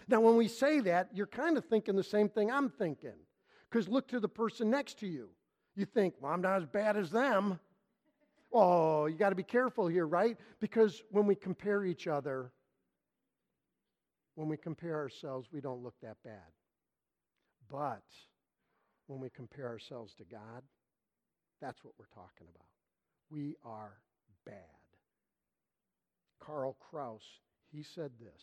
Now, 0.07 0.21
when 0.21 0.37
we 0.37 0.47
say 0.47 0.79
that, 0.81 1.09
you're 1.13 1.27
kind 1.27 1.57
of 1.57 1.65
thinking 1.65 1.95
the 1.95 2.03
same 2.03 2.29
thing 2.29 2.49
I'm 2.49 2.69
thinking. 2.69 3.15
Because 3.69 3.87
look 3.87 4.07
to 4.09 4.19
the 4.19 4.29
person 4.29 4.69
next 4.69 4.99
to 4.99 5.07
you. 5.07 5.29
You 5.75 5.85
think, 5.85 6.15
well, 6.19 6.31
I'm 6.31 6.41
not 6.41 6.61
as 6.61 6.65
bad 6.65 6.97
as 6.97 7.11
them. 7.11 7.59
Oh, 8.51 9.05
you 9.05 9.17
got 9.17 9.29
to 9.29 9.35
be 9.35 9.43
careful 9.43 9.87
here, 9.87 10.07
right? 10.07 10.37
Because 10.59 11.03
when 11.11 11.27
we 11.27 11.35
compare 11.35 11.83
each 11.83 12.07
other, 12.07 12.51
when 14.35 14.47
we 14.47 14.57
compare 14.57 14.95
ourselves, 14.95 15.49
we 15.51 15.61
don't 15.61 15.83
look 15.83 15.95
that 16.01 16.17
bad. 16.23 16.51
But 17.69 18.03
when 19.07 19.19
we 19.19 19.29
compare 19.29 19.67
ourselves 19.67 20.13
to 20.15 20.23
God, 20.23 20.63
that's 21.61 21.83
what 21.83 21.93
we're 21.99 22.05
talking 22.13 22.47
about. 22.53 22.67
We 23.29 23.55
are 23.65 23.97
bad. 24.45 24.55
Karl 26.39 26.77
Kraus, 26.79 27.23
he 27.71 27.83
said 27.83 28.11
this. 28.19 28.41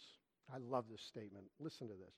I 0.53 0.59
love 0.59 0.85
this 0.91 1.01
statement. 1.01 1.47
Listen 1.59 1.89
to 1.89 1.95
this. 1.95 2.15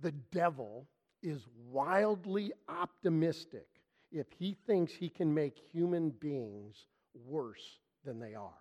The 0.00 0.12
devil 0.32 0.86
is 1.26 1.44
wildly 1.72 2.52
optimistic 2.68 3.66
if 4.12 4.26
he 4.38 4.56
thinks 4.66 4.92
he 4.92 5.08
can 5.08 5.34
make 5.34 5.56
human 5.72 6.10
beings 6.10 6.86
worse 7.26 7.78
than 8.04 8.20
they 8.20 8.34
are. 8.34 8.52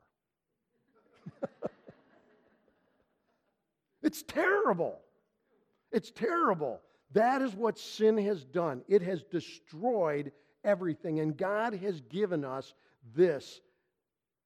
it's 4.02 4.24
terrible. 4.24 5.00
It's 5.92 6.10
terrible. 6.10 6.82
That 7.14 7.44
is 7.44 7.54
what 7.54 7.78
sin 7.78 8.18
has 8.18 8.44
done. 8.44 8.82
It 8.88 9.04
has 9.04 9.24
destroyed 9.24 10.32
everything. 10.64 11.20
And 11.20 11.38
God 11.38 11.76
has 11.76 12.02
given 12.02 12.44
us 12.44 12.74
this 13.16 13.62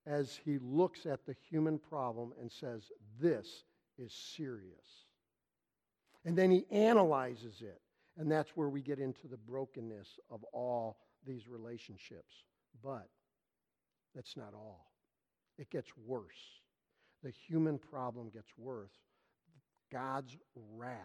as 0.05 0.37
He 0.43 0.57
looks 0.61 1.05
at 1.05 1.25
the 1.25 1.35
human 1.49 1.79
problem 1.79 2.33
and 2.41 2.51
says, 2.51 2.91
This 3.19 3.63
is 3.97 4.13
serious. 4.35 5.05
And 6.25 6.37
then 6.37 6.51
He 6.51 6.65
analyzes 6.69 7.61
it. 7.61 7.79
And 8.19 8.29
that's 8.29 8.51
where 8.51 8.69
we 8.69 8.81
get 8.81 8.99
into 8.99 9.27
the 9.27 9.37
brokenness 9.37 10.19
of 10.29 10.43
all 10.53 10.97
these 11.25 11.47
relationships. 11.47 12.43
But 12.83 13.07
that's 14.13 14.35
not 14.35 14.53
all, 14.53 14.91
it 15.57 15.69
gets 15.71 15.89
worse. 16.05 16.61
The 17.23 17.31
human 17.31 17.77
problem 17.77 18.29
gets 18.29 18.49
worse. 18.57 18.91
God's 19.91 20.37
wrath 20.75 20.97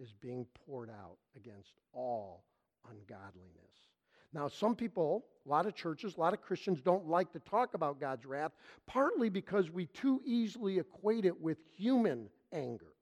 is 0.00 0.12
being 0.12 0.46
poured 0.66 0.90
out 0.90 1.18
against 1.36 1.74
all 1.92 2.44
ungodliness. 2.90 3.90
Now, 4.32 4.48
some 4.48 4.74
people, 4.74 5.24
a 5.44 5.48
lot 5.48 5.66
of 5.66 5.74
churches, 5.74 6.16
a 6.16 6.20
lot 6.20 6.32
of 6.32 6.40
Christians 6.40 6.80
don't 6.80 7.08
like 7.08 7.32
to 7.32 7.40
talk 7.40 7.74
about 7.74 8.00
God's 8.00 8.24
wrath, 8.24 8.52
partly 8.86 9.28
because 9.28 9.70
we 9.70 9.86
too 9.86 10.22
easily 10.24 10.78
equate 10.78 11.24
it 11.24 11.38
with 11.40 11.58
human 11.76 12.28
anger. 12.52 12.92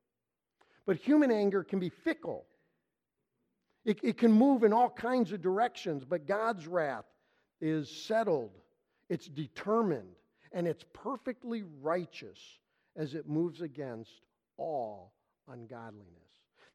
But 0.86 0.96
human 0.96 1.30
anger 1.30 1.62
can 1.62 1.78
be 1.78 1.90
fickle, 1.90 2.46
it, 3.88 3.98
it 4.02 4.18
can 4.18 4.30
move 4.30 4.64
in 4.64 4.72
all 4.74 4.90
kinds 4.90 5.32
of 5.32 5.40
directions, 5.40 6.04
but 6.04 6.26
God's 6.26 6.66
wrath 6.66 7.06
is 7.62 7.90
settled, 7.90 8.50
it's 9.08 9.26
determined, 9.26 10.14
and 10.52 10.68
it's 10.68 10.84
perfectly 10.92 11.64
righteous 11.80 12.38
as 12.96 13.14
it 13.14 13.26
moves 13.26 13.62
against 13.62 14.20
all 14.58 15.14
ungodliness. 15.50 16.04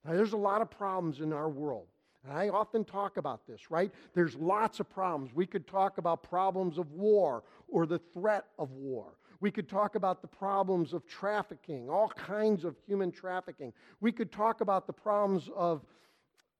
Now, 0.03 0.13
there's 0.13 0.33
a 0.33 0.37
lot 0.37 0.63
of 0.63 0.71
problems 0.71 1.19
in 1.19 1.33
our 1.33 1.49
world. 1.49 1.85
And 2.23 2.35
I 2.35 2.49
often 2.49 2.83
talk 2.83 3.17
about 3.17 3.45
this, 3.45 3.69
right? 3.69 3.91
There's 4.15 4.35
lots 4.35 4.79
of 4.79 4.89
problems. 4.89 5.35
We 5.35 5.45
could 5.45 5.67
talk 5.67 5.99
about 5.99 6.23
problems 6.23 6.79
of 6.79 6.91
war 6.93 7.43
or 7.67 7.85
the 7.85 7.99
threat 7.99 8.45
of 8.57 8.71
war. 8.71 9.13
We 9.39 9.51
could 9.51 9.69
talk 9.69 9.93
about 9.95 10.21
the 10.21 10.27
problems 10.27 10.93
of 10.93 11.05
trafficking, 11.05 11.89
all 11.89 12.07
kinds 12.07 12.63
of 12.63 12.75
human 12.87 13.11
trafficking. 13.11 13.71
We 14.01 14.11
could 14.11 14.31
talk 14.31 14.61
about 14.61 14.87
the 14.87 14.93
problems 14.93 15.49
of 15.55 15.81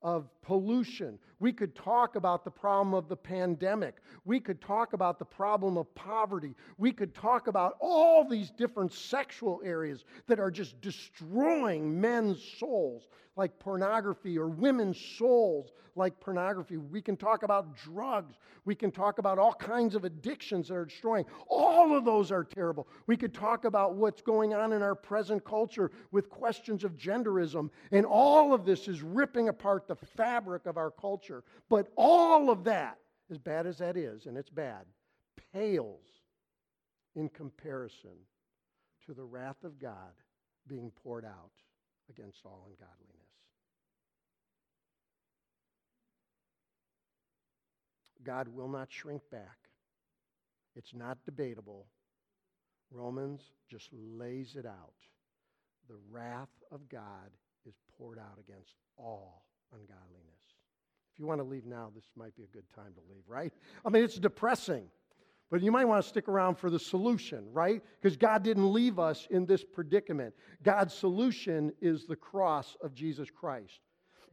of 0.04 0.30
pollution. 0.42 1.18
We 1.40 1.54
could 1.54 1.76
talk 1.76 2.16
about 2.16 2.44
the 2.44 2.52
problem 2.52 2.94
of 2.94 3.08
the 3.08 3.16
pandemic. 3.16 3.96
We 4.26 4.40
could 4.40 4.62
talk 4.62 4.94
about 4.94 5.18
the 5.18 5.26
problem 5.26 5.78
of 5.78 5.94
poverty. 5.96 6.56
We 6.78 6.92
could 6.92 7.16
talk 7.16 7.48
about 7.48 7.78
all 7.80 8.28
these 8.28 8.52
different 8.52 8.92
sexual 8.92 9.62
areas 9.64 10.04
that 10.28 10.40
are 10.40 10.52
just 10.52 10.80
destroying 10.82 12.00
men's 12.00 12.44
souls, 12.60 13.08
like 13.36 13.58
pornography, 13.60 14.38
or 14.38 14.48
women's 14.48 15.00
souls, 15.18 15.72
like 15.96 16.20
pornography. 16.20 16.78
We 16.78 17.02
can 17.02 17.18
talk 17.18 17.44
about 17.44 17.75
drugs. 17.75 18.36
We 18.66 18.75
can 18.75 18.92
talk 18.92 19.18
about 19.18 19.40
all 19.40 19.54
kinds 19.54 19.96
of 19.96 20.04
addictions 20.04 20.68
that 20.68 20.75
are 20.75 20.86
destroying. 20.86 21.25
All 21.48 21.98
of 21.98 22.06
those 22.06 22.32
are 22.32 22.44
terrible. 22.44 22.88
We 23.08 23.18
could 23.18 23.34
talk 23.34 23.66
about 23.66 23.96
what's 23.96 24.22
going 24.22 24.54
on 24.54 24.72
in 24.74 24.82
our 24.82 24.96
present 24.96 25.44
culture 25.44 25.92
with 26.12 26.30
questions 26.30 26.84
of 26.84 26.96
genderism. 26.96 27.70
And 27.92 28.06
all 28.06 28.54
of 28.54 28.66
this 28.66 28.88
is 28.88 29.02
ripping 29.02 29.50
apart 29.50 29.88
the 29.88 29.96
fabric 29.96 30.66
of 30.66 30.78
our 30.78 30.92
culture. 30.92 31.44
But 31.70 31.88
all 31.96 32.50
of 32.50 32.63
that, 32.66 33.00
as 33.32 33.38
bad 33.40 33.66
as 33.66 33.80
that 33.80 33.98
is, 33.98 34.28
and 34.28 34.38
it's 34.38 34.50
bad, 34.50 34.86
pales 35.54 36.06
in 37.16 37.30
comparison 37.30 38.18
to 39.06 39.13
the 39.13 39.24
wrath 39.24 39.63
of 39.63 39.80
God 39.80 40.13
being 40.68 40.92
poured 41.04 41.25
out 41.25 41.52
against 42.10 42.46
all 42.46 42.68
ungodliness. 42.68 43.23
God 48.24 48.48
will 48.48 48.68
not 48.68 48.92
shrink 48.92 49.22
back. 49.32 49.58
It's 50.75 50.94
not 50.94 51.18
debatable. 51.25 51.86
Romans 52.92 53.42
just 53.70 53.89
lays 53.92 54.56
it 54.56 54.65
out. 54.65 54.94
The 55.89 55.98
wrath 56.12 56.50
of 56.72 56.88
God 56.89 57.32
is 57.65 57.75
poured 57.98 58.20
out 58.20 58.39
against 58.39 58.75
all 58.98 59.46
ungodliness. 59.72 60.44
If 61.13 61.20
you 61.20 61.27
want 61.27 61.39
to 61.39 61.46
leave 61.46 61.65
now, 61.65 61.92
this 61.94 62.10
might 62.15 62.36
be 62.36 62.44
a 62.44 62.48
good 62.48 62.65
time 62.75 62.94
to 62.96 63.01
leave, 63.13 63.24
right? 63.27 63.53
I 63.86 63.89
mean, 63.89 64.03
it's 64.03 64.18
depressing, 64.18 64.86
but 65.51 65.62
you 65.62 65.72
might 65.72 65.86
want 65.86 66.03
to 66.03 66.10
stick 66.10 66.27
around 66.27 66.56
for 66.56 66.70
the 66.70 66.80
solution, 66.80 67.46
right? 67.51 67.84
Because 68.01 68.18
God 68.18 68.44
didn't 68.44 68.72
leave 68.72 68.98
us 68.98 69.27
in 69.30 69.46
this 69.46 69.63
predicament. 69.63 70.34
God's 70.63 70.94
solution 70.94 71.72
is 71.82 72.06
the 72.06 72.15
cross 72.15 72.75
of 72.82 72.96
Jesus 72.96 73.30
Christ 73.30 73.80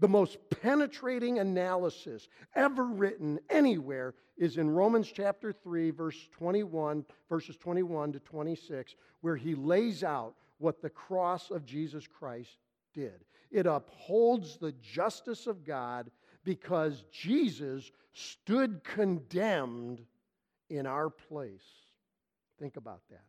the 0.01 0.09
most 0.09 0.39
penetrating 0.63 1.39
analysis 1.39 2.29
ever 2.57 2.85
written 2.85 3.39
anywhere 3.51 4.15
is 4.37 4.57
in 4.57 4.71
Romans 4.71 5.13
chapter 5.15 5.53
3, 5.53 5.91
verse 5.91 6.29
21, 6.33 7.05
verses 7.29 7.57
21 7.57 8.13
to 8.13 8.21
26, 8.21 8.95
where 9.21 9.37
he 9.37 9.55
lays 9.55 10.03
out 10.03 10.35
what 10.59 10.81
the 10.81 10.91
cross 10.91 11.51
of 11.51 11.67
Jesus 11.67 12.07
Christ 12.07 12.57
did. 12.95 13.25
It 13.51 13.67
upholds 13.67 14.57
the 14.57 14.73
justice 14.73 15.47
of 15.47 15.65
God 15.65 16.11
because 16.45 17.05
Jesus 17.13 17.93
stood 18.15 18.83
condemned 18.83 20.03
in 20.71 20.87
our 20.87 21.11
place. 21.11 21.61
Think 22.59 22.77
about 22.77 23.03
that. 23.11 23.25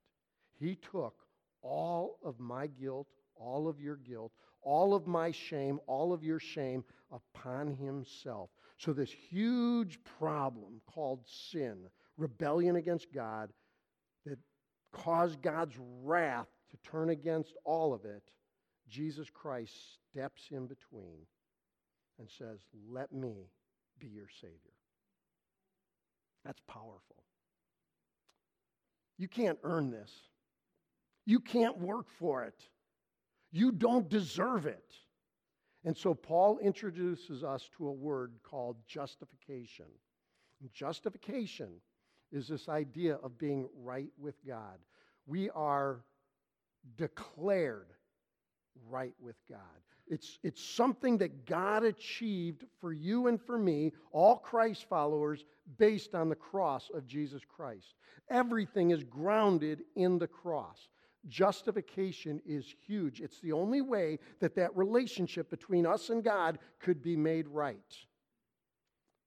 He 0.57 0.75
took 0.75 1.15
all 1.61 2.17
of 2.23 2.39
my 2.39 2.67
guilt, 2.67 3.07
all 3.35 3.67
of 3.67 3.81
your 3.81 3.97
guilt, 3.97 4.31
all 4.61 4.93
of 4.93 5.07
my 5.07 5.31
shame, 5.31 5.79
all 5.87 6.13
of 6.13 6.23
your 6.23 6.39
shame 6.39 6.83
upon 7.11 7.75
himself. 7.75 8.49
So, 8.77 8.93
this 8.93 9.11
huge 9.11 9.99
problem 10.19 10.81
called 10.87 11.21
sin, 11.27 11.85
rebellion 12.17 12.75
against 12.75 13.13
God, 13.13 13.51
that 14.25 14.39
caused 14.91 15.41
God's 15.41 15.75
wrath 16.03 16.47
to 16.71 16.89
turn 16.89 17.09
against 17.09 17.53
all 17.63 17.93
of 17.93 18.05
it, 18.05 18.23
Jesus 18.89 19.29
Christ 19.29 19.73
steps 20.11 20.47
in 20.51 20.67
between 20.67 21.25
and 22.19 22.29
says, 22.29 22.59
Let 22.89 23.11
me 23.13 23.49
be 23.99 24.07
your 24.07 24.29
Savior. 24.41 24.57
That's 26.43 26.61
powerful. 26.67 27.23
You 29.17 29.27
can't 29.27 29.59
earn 29.63 29.91
this, 29.91 30.11
you 31.25 31.39
can't 31.39 31.77
work 31.77 32.07
for 32.17 32.43
it. 32.43 32.67
You 33.51 33.71
don't 33.71 34.09
deserve 34.09 34.65
it. 34.65 34.93
And 35.83 35.97
so 35.97 36.13
Paul 36.13 36.59
introduces 36.59 37.43
us 37.43 37.69
to 37.77 37.87
a 37.87 37.91
word 37.91 38.33
called 38.43 38.77
justification. 38.87 39.87
Justification 40.73 41.69
is 42.31 42.47
this 42.47 42.69
idea 42.69 43.15
of 43.15 43.37
being 43.37 43.67
right 43.83 44.11
with 44.19 44.35
God. 44.45 44.77
We 45.25 45.49
are 45.49 46.01
declared 46.97 47.87
right 48.89 49.13
with 49.19 49.35
God. 49.49 49.59
It's, 50.07 50.39
it's 50.43 50.63
something 50.63 51.17
that 51.19 51.45
God 51.45 51.83
achieved 51.83 52.65
for 52.79 52.91
you 52.91 53.27
and 53.27 53.41
for 53.41 53.57
me, 53.57 53.93
all 54.11 54.37
Christ 54.37 54.85
followers, 54.89 55.45
based 55.77 56.15
on 56.15 56.27
the 56.29 56.35
cross 56.35 56.89
of 56.93 57.07
Jesus 57.07 57.41
Christ. 57.47 57.95
Everything 58.29 58.91
is 58.91 59.03
grounded 59.03 59.83
in 59.95 60.19
the 60.19 60.27
cross. 60.27 60.89
Justification 61.27 62.41
is 62.45 62.73
huge. 62.87 63.21
It's 63.21 63.39
the 63.41 63.51
only 63.51 63.81
way 63.81 64.17
that 64.39 64.55
that 64.55 64.75
relationship 64.75 65.49
between 65.49 65.85
us 65.85 66.09
and 66.09 66.23
God 66.23 66.57
could 66.79 67.01
be 67.01 67.15
made 67.15 67.47
right. 67.47 67.77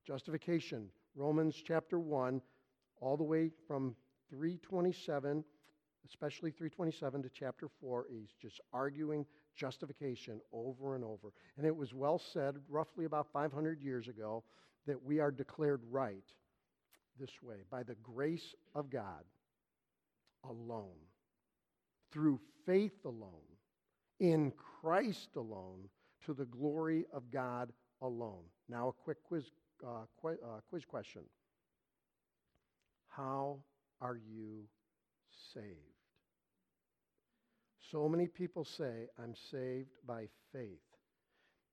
Justification, 0.04 0.88
Romans 1.14 1.54
chapter 1.64 1.98
1, 1.98 2.40
all 3.00 3.16
the 3.16 3.22
way 3.22 3.50
from 3.66 3.94
327, 4.30 5.44
especially 6.06 6.50
327 6.50 7.22
to 7.22 7.28
chapter 7.28 7.68
4. 7.80 8.06
He's 8.10 8.34
just 8.40 8.60
arguing 8.72 9.24
justification 9.54 10.40
over 10.52 10.96
and 10.96 11.04
over. 11.04 11.32
And 11.56 11.66
it 11.66 11.74
was 11.74 11.94
well 11.94 12.18
said, 12.18 12.56
roughly 12.68 13.04
about 13.04 13.28
500 13.32 13.80
years 13.80 14.08
ago, 14.08 14.42
that 14.86 15.02
we 15.02 15.20
are 15.20 15.30
declared 15.30 15.82
right 15.90 16.24
this 17.18 17.42
way 17.42 17.58
by 17.70 17.82
the 17.82 17.94
grace 18.02 18.54
of 18.74 18.90
God 18.90 19.24
alone, 20.42 20.98
through 22.14 22.40
faith 22.64 23.04
alone, 23.04 23.50
in 24.20 24.52
Christ 24.80 25.30
alone, 25.36 25.88
to 26.24 26.32
the 26.32 26.46
glory 26.46 27.04
of 27.12 27.30
God 27.30 27.72
alone. 28.00 28.44
Now, 28.68 28.88
a 28.88 28.92
quick 28.92 29.18
quiz, 29.24 29.44
uh, 29.84 30.04
uh, 30.24 30.60
quiz 30.70 30.84
question 30.86 31.22
How 33.08 33.58
are 34.00 34.16
you 34.16 34.62
saved? 35.52 35.66
So 37.90 38.08
many 38.08 38.28
people 38.28 38.64
say, 38.64 39.08
I'm 39.22 39.34
saved 39.50 39.90
by 40.06 40.28
faith. 40.52 40.78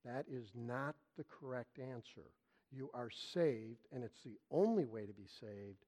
That 0.04 0.26
is 0.30 0.50
not 0.56 0.96
the 1.18 1.24
correct 1.24 1.80
answer. 1.80 2.32
You 2.72 2.90
are 2.94 3.10
saved, 3.34 3.86
and 3.94 4.04
it's 4.04 4.24
the 4.24 4.38
only 4.50 4.86
way 4.86 5.06
to 5.06 5.14
be 5.14 5.28
saved 5.40 5.86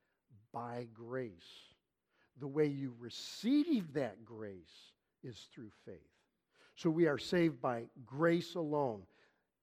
by 0.54 0.88
grace. 0.94 1.73
The 2.40 2.48
way 2.48 2.66
you 2.68 2.94
receive 3.00 3.94
that 3.94 4.26
grace 4.26 4.92
is 5.24 5.48
through 5.54 5.72
faith. 5.86 5.98
So 6.76 6.90
we 6.90 7.08
are 7.08 7.18
saved 7.18 7.62
by 7.62 7.84
grace 8.06 8.56
alone. 8.56 9.04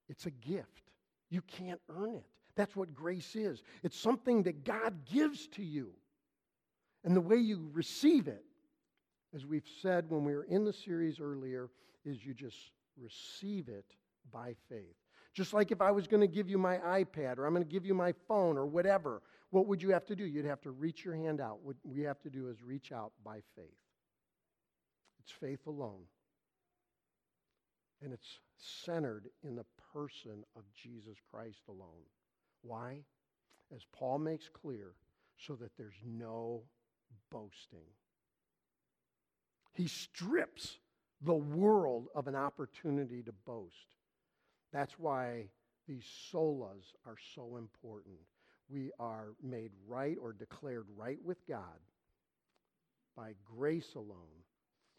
It's 0.09 0.25
a 0.25 0.31
gift. 0.31 0.91
You 1.29 1.41
can't 1.41 1.81
earn 1.89 2.15
it. 2.15 2.25
That's 2.55 2.75
what 2.75 2.93
grace 2.93 3.35
is. 3.35 3.63
It's 3.83 3.97
something 3.97 4.43
that 4.43 4.63
God 4.63 5.05
gives 5.05 5.47
to 5.49 5.63
you. 5.63 5.91
And 7.03 7.15
the 7.15 7.21
way 7.21 7.37
you 7.37 7.69
receive 7.73 8.27
it, 8.27 8.43
as 9.33 9.45
we've 9.45 9.67
said 9.81 10.09
when 10.09 10.23
we 10.23 10.35
were 10.35 10.43
in 10.43 10.63
the 10.65 10.73
series 10.73 11.19
earlier, 11.19 11.69
is 12.05 12.25
you 12.25 12.33
just 12.33 12.57
receive 12.97 13.69
it 13.69 13.95
by 14.31 14.55
faith. 14.69 14.95
Just 15.33 15.53
like 15.53 15.71
if 15.71 15.81
I 15.81 15.91
was 15.91 16.07
going 16.07 16.21
to 16.21 16.27
give 16.27 16.49
you 16.49 16.57
my 16.57 16.77
iPad 16.77 17.37
or 17.37 17.45
I'm 17.45 17.53
going 17.53 17.65
to 17.65 17.71
give 17.71 17.85
you 17.85 17.93
my 17.93 18.13
phone 18.27 18.57
or 18.57 18.65
whatever, 18.65 19.21
what 19.51 19.67
would 19.67 19.81
you 19.81 19.89
have 19.89 20.05
to 20.05 20.15
do? 20.15 20.25
You'd 20.25 20.45
have 20.45 20.61
to 20.61 20.71
reach 20.71 21.05
your 21.05 21.15
hand 21.15 21.39
out. 21.39 21.59
What 21.61 21.75
we 21.83 22.01
have 22.01 22.19
to 22.21 22.29
do 22.29 22.49
is 22.49 22.63
reach 22.63 22.91
out 22.91 23.11
by 23.23 23.41
faith. 23.55 23.65
It's 25.19 25.31
faith 25.31 25.67
alone. 25.67 26.03
And 28.01 28.11
it's 28.13 28.39
centered 28.57 29.27
in 29.43 29.55
the 29.55 29.65
person 29.93 30.43
of 30.55 30.63
Jesus 30.73 31.17
Christ 31.29 31.61
alone. 31.67 32.05
Why? 32.63 33.03
As 33.75 33.81
Paul 33.93 34.19
makes 34.19 34.49
clear, 34.49 34.93
so 35.37 35.55
that 35.55 35.71
there's 35.77 35.99
no 36.05 36.61
boasting. 37.31 37.85
He 39.73 39.87
strips 39.87 40.77
the 41.21 41.33
world 41.33 42.07
of 42.15 42.27
an 42.27 42.35
opportunity 42.35 43.21
to 43.23 43.31
boast. 43.45 43.95
That's 44.71 44.97
why 44.99 45.49
these 45.87 46.05
solas 46.31 46.93
are 47.05 47.17
so 47.35 47.57
important. 47.57 48.17
We 48.71 48.91
are 48.99 49.33
made 49.43 49.71
right 49.87 50.17
or 50.21 50.31
declared 50.31 50.85
right 50.95 51.19
with 51.23 51.45
God 51.47 51.79
by 53.17 53.33
grace 53.43 53.95
alone, 53.95 54.45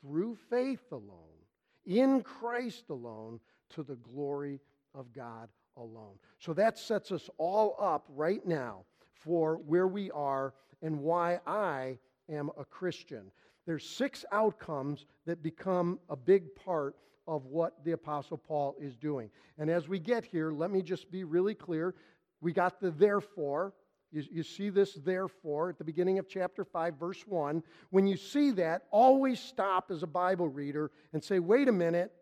through 0.02 0.37
faith 0.50 0.93
alone, 0.93 1.41
in 1.87 2.23
Christ 2.23 2.91
alone, 2.91 3.41
to 3.71 3.83
the 3.83 3.97
glory 3.97 4.61
of 4.95 5.12
God 5.14 5.49
alone. 5.76 6.17
So 6.38 6.52
that 6.55 6.79
sets 6.79 7.11
us 7.12 7.31
all 7.38 7.76
up 7.81 8.05
right 8.11 8.45
now 8.47 8.85
for 9.14 9.57
where 9.57 9.87
we 9.87 10.11
are 10.11 10.52
and 10.83 11.00
why 11.00 11.41
I 11.47 11.99
am 12.29 12.50
a 12.59 12.64
Christian. 12.64 13.31
There's 13.67 13.88
six 13.88 14.25
outcomes 14.33 15.07
that 15.25 15.43
become 15.43 15.99
a 16.11 16.17
big 16.17 16.54
part 16.54 16.97
of 17.26 17.47
what 17.47 17.85
the 17.85 17.93
Apostle 17.93 18.37
Paul 18.37 18.75
is 18.80 18.97
doing. 18.97 19.30
And 19.56 19.71
as 19.71 19.89
we 19.89 19.99
get 19.99 20.25
here, 20.25 20.50
let 20.50 20.71
me 20.71 20.82
just 20.82 21.11
be 21.11 21.25
really 21.25 21.54
clear. 21.54 21.95
We 22.43 22.52
got 22.52 22.81
the 22.81 22.91
therefore. 22.91 23.73
You, 24.11 24.25
you, 24.31 24.43
see 24.43 24.69
this 24.69 24.93
therefore 24.93 25.71
at 25.71 25.78
the 25.78 25.85
beginning 25.85 26.19
of 26.19 26.28
chapter 26.28 26.67
5, 26.67 26.97
verse 26.97 27.23
1. 27.26 27.63
When 27.89 28.07
you 28.07 28.19
see 28.19 28.50
that, 28.50 28.83
always 28.91 29.41
stop 29.41 29.91
as 29.91 30.02
a 30.02 30.07
Bible 30.07 30.49
reader 30.49 30.91
and 31.15 31.25
say, 31.25 31.39
wait 31.39 31.69
a 31.69 31.73
minute. 31.73 32.13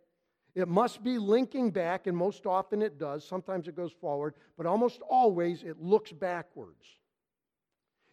It 0.55 0.69
must 0.69 1.03
be 1.03 1.19
linking 1.19 1.71
back, 1.71 2.07
and 2.07 2.17
most 2.17 2.45
often 2.45 2.83
it 2.83 2.99
does. 2.99 3.27
Sometimes 3.27 3.67
it 3.67 3.77
goes 3.77 3.93
forward, 3.93 4.35
but 4.57 4.67
almost 4.67 5.01
always 5.09 5.63
it 5.63 5.81
looks 5.81 6.13
backwards. 6.13 6.85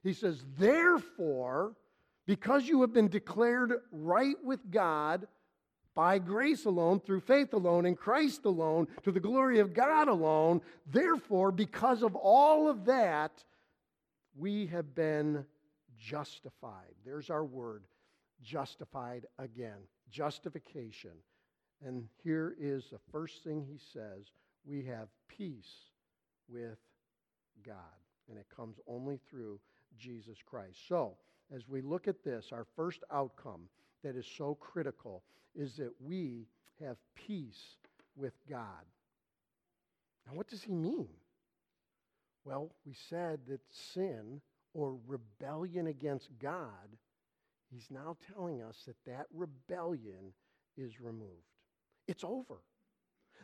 He 0.03 0.13
says, 0.13 0.43
therefore, 0.57 1.73
because 2.25 2.67
you 2.67 2.81
have 2.81 2.93
been 2.93 3.09
declared 3.09 3.73
right 3.91 4.35
with 4.43 4.59
God 4.69 5.27
by 5.97 6.19
grace 6.19 6.65
alone, 6.65 6.99
through 6.99 7.21
faith 7.21 7.53
alone, 7.53 7.83
in 7.87 7.95
Christ 7.95 8.45
alone, 8.45 8.87
to 9.01 9.11
the 9.11 9.19
glory 9.19 9.57
of 9.57 9.73
God 9.73 10.07
alone. 10.07 10.61
Therefore, 10.85 11.51
because 11.51 12.03
of 12.03 12.15
all 12.15 12.69
of 12.69 12.85
that, 12.85 13.43
we 14.35 14.67
have 14.67 14.93
been 14.93 15.43
justified. 15.97 16.93
There's 17.03 17.31
our 17.31 17.43
word, 17.43 17.85
justified 18.43 19.25
again. 19.39 19.79
Justification. 20.11 21.13
And 21.83 22.07
here 22.23 22.55
is 22.59 22.91
the 22.91 22.99
first 23.11 23.43
thing 23.43 23.65
he 23.67 23.79
says 23.91 24.27
we 24.65 24.83
have 24.83 25.07
peace 25.27 25.89
with 26.47 26.77
God. 27.65 27.75
And 28.29 28.37
it 28.37 28.45
comes 28.55 28.77
only 28.87 29.19
through 29.31 29.59
Jesus 29.97 30.37
Christ. 30.45 30.77
So, 30.87 31.17
as 31.51 31.67
we 31.67 31.81
look 31.81 32.07
at 32.07 32.23
this, 32.23 32.49
our 32.51 32.67
first 32.75 33.03
outcome 33.11 33.61
that 34.03 34.15
is 34.15 34.25
so 34.37 34.55
critical 34.55 35.23
is 35.55 35.75
that 35.77 35.91
we 35.99 36.47
have 36.79 36.97
peace 37.15 37.77
with 38.15 38.33
God. 38.49 38.85
Now, 40.25 40.33
what 40.35 40.47
does 40.47 40.61
he 40.61 40.73
mean? 40.73 41.09
Well, 42.45 42.71
we 42.85 42.93
said 43.09 43.39
that 43.47 43.61
sin 43.69 44.41
or 44.73 44.97
rebellion 45.07 45.87
against 45.87 46.29
God, 46.39 46.97
he's 47.71 47.87
now 47.89 48.15
telling 48.33 48.61
us 48.61 48.83
that 48.85 48.95
that 49.05 49.25
rebellion 49.33 50.33
is 50.77 51.01
removed. 51.01 51.31
It's 52.07 52.23
over. 52.23 52.61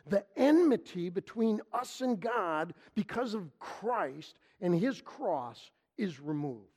The 0.06 0.24
enmity 0.36 1.08
between 1.08 1.60
us 1.72 2.00
and 2.00 2.20
God 2.20 2.74
because 2.94 3.34
of 3.34 3.58
Christ 3.58 4.36
and 4.60 4.78
his 4.78 5.00
cross 5.00 5.70
is 5.96 6.20
removed. 6.20 6.68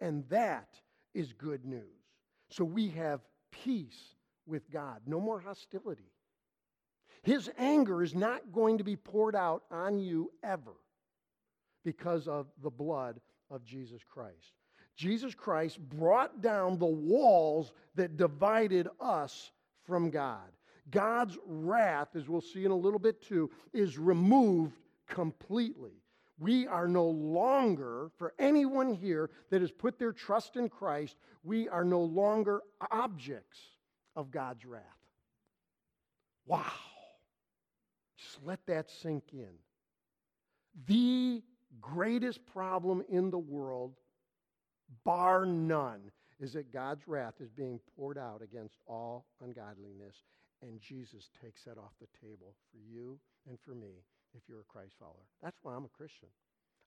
And 0.00 0.24
that 0.28 0.68
is 1.14 1.32
good 1.32 1.64
news. 1.64 2.03
So 2.54 2.62
we 2.62 2.90
have 2.90 3.20
peace 3.50 4.14
with 4.46 4.70
God, 4.70 5.00
no 5.06 5.18
more 5.18 5.40
hostility. 5.40 6.12
His 7.24 7.50
anger 7.58 8.00
is 8.00 8.14
not 8.14 8.52
going 8.52 8.78
to 8.78 8.84
be 8.84 8.94
poured 8.94 9.34
out 9.34 9.64
on 9.72 9.98
you 9.98 10.30
ever 10.44 10.74
because 11.84 12.28
of 12.28 12.46
the 12.62 12.70
blood 12.70 13.18
of 13.50 13.64
Jesus 13.64 14.02
Christ. 14.08 14.52
Jesus 14.96 15.34
Christ 15.34 15.80
brought 15.80 16.42
down 16.42 16.78
the 16.78 16.86
walls 16.86 17.72
that 17.96 18.16
divided 18.16 18.86
us 19.00 19.50
from 19.84 20.10
God. 20.10 20.48
God's 20.92 21.36
wrath, 21.44 22.14
as 22.14 22.28
we'll 22.28 22.40
see 22.40 22.64
in 22.64 22.70
a 22.70 22.76
little 22.76 23.00
bit 23.00 23.20
too, 23.20 23.50
is 23.72 23.98
removed 23.98 24.78
completely. 25.08 26.03
We 26.38 26.66
are 26.66 26.88
no 26.88 27.06
longer, 27.06 28.10
for 28.18 28.34
anyone 28.38 28.92
here 28.92 29.30
that 29.50 29.60
has 29.60 29.70
put 29.70 29.98
their 29.98 30.12
trust 30.12 30.56
in 30.56 30.68
Christ, 30.68 31.16
we 31.44 31.68
are 31.68 31.84
no 31.84 32.00
longer 32.00 32.62
objects 32.90 33.60
of 34.16 34.30
God's 34.30 34.64
wrath. 34.64 34.82
Wow. 36.46 36.64
Just 38.18 38.38
let 38.44 38.66
that 38.66 38.90
sink 38.90 39.24
in. 39.32 39.52
The 40.86 41.42
greatest 41.80 42.44
problem 42.46 43.04
in 43.08 43.30
the 43.30 43.38
world, 43.38 43.94
bar 45.04 45.46
none, 45.46 46.10
is 46.40 46.52
that 46.54 46.72
God's 46.72 47.06
wrath 47.06 47.34
is 47.40 47.50
being 47.50 47.78
poured 47.96 48.18
out 48.18 48.42
against 48.42 48.78
all 48.86 49.26
ungodliness, 49.40 50.16
and 50.62 50.80
Jesus 50.80 51.30
takes 51.40 51.62
that 51.64 51.78
off 51.78 51.92
the 52.00 52.08
table 52.20 52.56
for 52.72 52.78
you 52.78 53.18
and 53.48 53.56
for 53.64 53.74
me 53.74 54.02
if 54.34 54.42
you're 54.48 54.60
a 54.60 54.72
Christ 54.72 54.94
follower. 54.98 55.26
That's 55.42 55.58
why 55.62 55.74
I'm 55.74 55.84
a 55.84 55.96
Christian. 55.96 56.28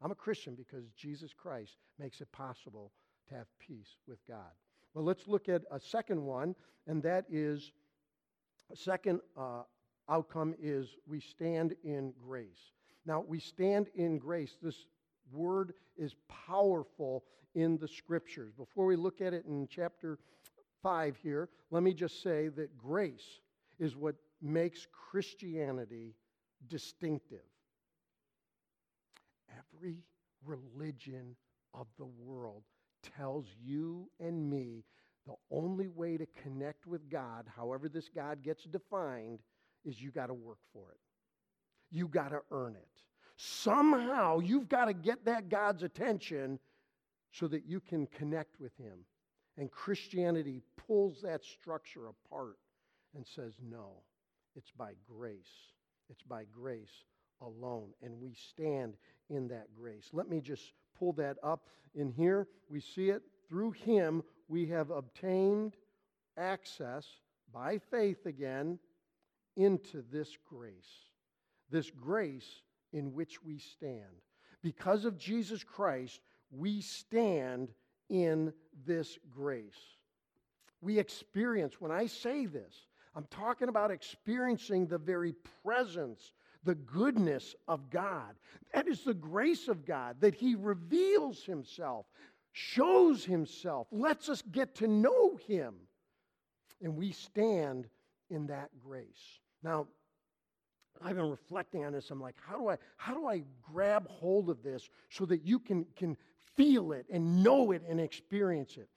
I'm 0.01 0.12
a 0.12 0.15
Christian 0.15 0.55
because 0.55 0.86
Jesus 0.95 1.33
Christ 1.33 1.77
makes 1.99 2.21
it 2.21 2.31
possible 2.31 2.91
to 3.29 3.36
have 3.36 3.47
peace 3.60 3.97
with 4.07 4.19
God. 4.27 4.51
Well, 4.93 5.03
let's 5.03 5.27
look 5.27 5.49
at 5.49 5.63
a 5.71 5.79
second 5.79 6.21
one, 6.21 6.55
and 6.88 7.01
that 7.03 7.25
is 7.29 7.71
a 8.71 8.75
second 8.75 9.21
uh, 9.38 9.63
outcome 10.10 10.55
is 10.62 10.89
we 11.07 11.19
stand 11.19 11.75
in 11.83 12.13
grace. 12.23 12.71
Now, 13.05 13.23
we 13.25 13.39
stand 13.39 13.88
in 13.95 14.17
grace. 14.17 14.57
This 14.62 14.86
word 15.31 15.73
is 15.97 16.15
powerful 16.47 17.23
in 17.55 17.77
the 17.77 17.88
scriptures. 17.88 18.53
Before 18.55 18.86
we 18.86 18.95
look 18.95 19.21
at 19.21 19.33
it 19.33 19.45
in 19.45 19.67
chapter 19.69 20.19
5 20.83 21.17
here, 21.17 21.49
let 21.71 21.83
me 21.83 21.93
just 21.93 22.21
say 22.21 22.49
that 22.49 22.77
grace 22.77 23.39
is 23.79 23.95
what 23.95 24.15
makes 24.41 24.88
Christianity 24.91 26.15
distinctive. 26.67 27.39
Every 29.76 30.04
religion 30.46 31.36
of 31.74 31.88
the 31.98 32.06
world 32.06 32.63
tells 33.17 33.46
you 33.63 34.10
and 34.20 34.50
me 34.50 34.84
the 35.26 35.36
only 35.52 35.88
way 35.88 36.17
to 36.17 36.26
connect 36.41 36.88
with 36.88 37.10
God, 37.10 37.46
however 37.56 37.89
this 37.89 38.10
God 38.10 38.41
gets 38.43 38.63
defined, 38.63 39.39
is 39.86 40.02
you 40.02 40.10
got 40.12 40.28
to 40.28 40.34
work 40.34 40.60
for 40.74 40.91
it. 40.91 41.00
You 41.91 42.08
got 42.08 42.30
to 42.30 42.41
earn 42.52 42.76
it. 42.76 42.88
Somehow 43.36 44.39
you've 44.39 44.70
got 44.70 44.86
to 44.86 44.93
get 44.93 45.26
that 45.26 45.50
God's 45.50 45.84
attention 45.84 46.60
so 47.32 47.48
that 47.48 47.65
you 47.65 47.80
can 47.80 48.08
connect 48.08 48.60
with 48.60 48.76
Him. 48.78 49.00
And 49.58 49.72
Christianity 49.72 50.62
pulls 50.88 51.22
that 51.22 51.43
structure 51.43 52.08
apart 52.08 52.58
and 53.15 53.26
says, 53.26 53.54
no, 53.62 54.04
it's 54.56 54.72
by 54.72 54.93
grace. 55.08 55.74
It's 56.10 56.24
by 56.24 56.46
grace 56.46 57.04
alone. 57.41 57.89
And 58.02 58.20
we 58.20 58.34
stand 58.34 58.96
in 59.30 59.48
that 59.50 59.67
grace. 59.76 60.10
Let 60.13 60.30
me 60.30 60.41
just 60.41 60.74
pull 60.98 61.13
that 61.13 61.38
up 61.43 61.67
in 61.96 62.12
here. 62.12 62.48
We 62.70 62.80
see 62.80 63.10
it 63.10 63.22
through 63.50 63.72
Him, 63.72 64.24
we 64.48 64.67
have 64.67 64.89
obtained 64.89 65.76
access 66.38 67.06
by 67.54 67.78
faith 67.78 68.26
again 68.26 68.80
into 69.56 70.04
this 70.12 70.38
grace. 70.50 70.74
This 71.70 71.89
grace 71.89 72.62
in 72.93 73.13
which 73.13 73.43
we 73.43 73.58
stand. 73.58 74.22
Because 74.62 75.06
of 75.06 75.17
Jesus 75.17 75.63
Christ, 75.63 76.20
we 76.52 76.82
stand 76.82 77.70
in 78.10 78.54
this 78.86 79.17
grace. 79.30 79.80
We 80.82 81.00
experience, 81.00 81.80
when 81.80 81.91
I 81.91 82.08
say 82.08 82.46
this, 82.46 82.74
I'm 83.17 83.25
talking 83.32 83.67
about 83.67 83.89
experiencing 83.89 84.86
the 84.86 84.99
very 84.99 85.34
presence, 85.63 86.34
the 86.63 86.75
goodness 86.75 87.56
of 87.67 87.89
God. 87.89 88.36
That 88.75 88.88
is 88.88 89.03
the 89.03 89.15
grace 89.15 89.67
of 89.67 89.88
God, 89.88 90.17
that 90.21 90.36
He 90.36 90.53
reveals 90.53 91.43
Himself, 91.43 92.06
shows 92.51 93.25
Himself, 93.25 93.88
lets 93.91 94.30
us 94.30 94.43
get 94.51 94.75
to 94.75 94.88
know 94.88 95.36
Him. 95.47 95.73
And 96.80 96.95
we 96.95 97.12
stand 97.12 97.88
in 98.30 98.45
that 98.47 98.69
grace. 98.80 99.39
Now, 99.63 99.88
I've 101.01 101.15
been 101.15 101.32
reflecting 101.32 101.86
on 101.86 101.93
this. 101.93 102.12
I'm 102.12 102.21
like, 102.21 102.36
how 102.39 102.56
do 102.60 102.69
I 102.69 102.77
how 102.97 103.15
do 103.15 103.27
I 103.27 103.41
grab 103.63 104.08
hold 104.08 104.51
of 104.51 104.62
this 104.62 104.89
so 105.10 105.25
that 105.25 105.43
you 105.43 105.58
can 105.58 105.88
can 105.95 106.15
feel 106.56 106.91
it 106.91 107.08
and 107.10 107.43
know 107.43 107.71
it 107.71 107.82
and 107.89 107.99
experience 107.99 108.77
it? 108.77 108.89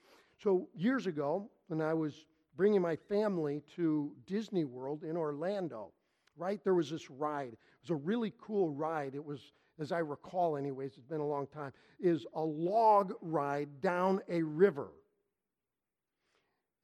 So 0.42 0.68
years 0.74 1.06
ago, 1.06 1.48
when 1.68 1.80
I 1.80 1.94
was 1.94 2.26
bringing 2.60 2.82
my 2.82 2.94
family 2.94 3.62
to 3.74 4.12
Disney 4.26 4.66
World 4.66 5.02
in 5.02 5.16
Orlando, 5.16 5.92
right 6.36 6.62
there 6.62 6.74
was 6.74 6.90
this 6.90 7.08
ride. 7.08 7.54
It 7.54 7.58
was 7.80 7.88
a 7.88 7.94
really 7.94 8.34
cool 8.38 8.68
ride. 8.68 9.14
It 9.14 9.24
was, 9.24 9.54
as 9.78 9.92
I 9.92 10.00
recall, 10.00 10.58
anyways, 10.58 10.90
it's 10.98 11.08
been 11.08 11.22
a 11.22 11.26
long 11.26 11.46
time. 11.46 11.72
Is 11.98 12.26
a 12.34 12.42
log 12.42 13.14
ride 13.22 13.80
down 13.80 14.20
a 14.28 14.42
river. 14.42 14.88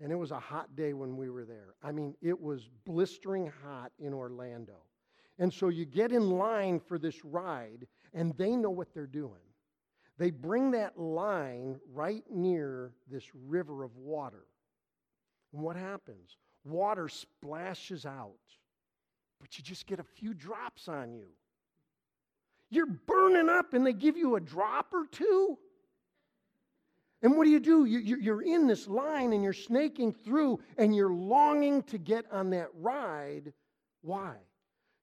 And 0.01 0.11
it 0.11 0.15
was 0.15 0.31
a 0.31 0.41
hot 0.41 0.75
day 0.77 0.95
when 0.95 1.15
we 1.15 1.29
were 1.29 1.45
there. 1.45 1.75
I 1.83 1.93
mean, 1.93 2.15
it 2.23 2.41
was 2.41 2.71
blistering 2.87 3.53
hot 3.63 3.93
in 3.99 4.15
Orlando. 4.15 4.79
And 5.39 5.53
so 5.53 5.69
you 5.69 5.85
get 5.85 6.11
in 6.11 6.31
line 6.31 6.81
for 6.81 6.99
this 6.99 7.23
ride, 7.23 7.87
and 8.15 8.35
they 8.39 8.57
know 8.57 8.71
what 8.71 8.95
they're 8.95 9.07
doing. 9.07 9.45
They 10.17 10.31
bring 10.31 10.71
that 10.71 10.99
line 10.99 11.79
right 11.93 12.25
near 12.31 12.95
this 13.11 13.27
river 13.35 13.85
of 13.85 13.95
water. 13.95 14.47
And 15.53 15.63
what 15.63 15.77
happens? 15.77 16.37
Water 16.65 17.09
splashes 17.09 18.05
out, 18.05 18.35
but 19.41 19.57
you 19.57 19.65
just 19.65 19.87
get 19.87 20.01
a 20.01 20.05
few 20.05 20.35
drops 20.35 20.89
on 20.89 21.15
you. 21.15 21.29
You're 22.71 22.87
burning 22.87 23.49
up, 23.49 23.75
and 23.75 23.87
they 23.87 23.93
give 23.93 24.17
you 24.17 24.35
a 24.37 24.41
drop 24.41 24.93
or 24.93 25.07
two. 25.07 25.59
And 27.23 27.37
what 27.37 27.45
do 27.45 27.51
you 27.51 27.61
do? 27.61 27.85
You're 27.87 28.43
in 28.43 28.67
this 28.67 28.87
line 28.87 29.33
and 29.33 29.43
you're 29.43 29.53
snaking 29.53 30.13
through 30.13 30.61
and 30.77 30.95
you're 30.95 31.13
longing 31.13 31.83
to 31.85 31.99
get 31.99 32.25
on 32.31 32.51
that 32.51 32.69
ride. 32.75 33.53
Why? 34.03 34.35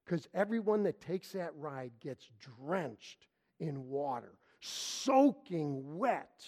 Because 0.06 0.28
everyone 0.34 0.84
that 0.84 1.02
takes 1.02 1.32
that 1.32 1.52
ride 1.56 1.92
gets 2.00 2.30
drenched 2.40 3.26
in 3.60 3.90
water, 3.90 4.34
soaking 4.62 5.98
wet. 5.98 6.46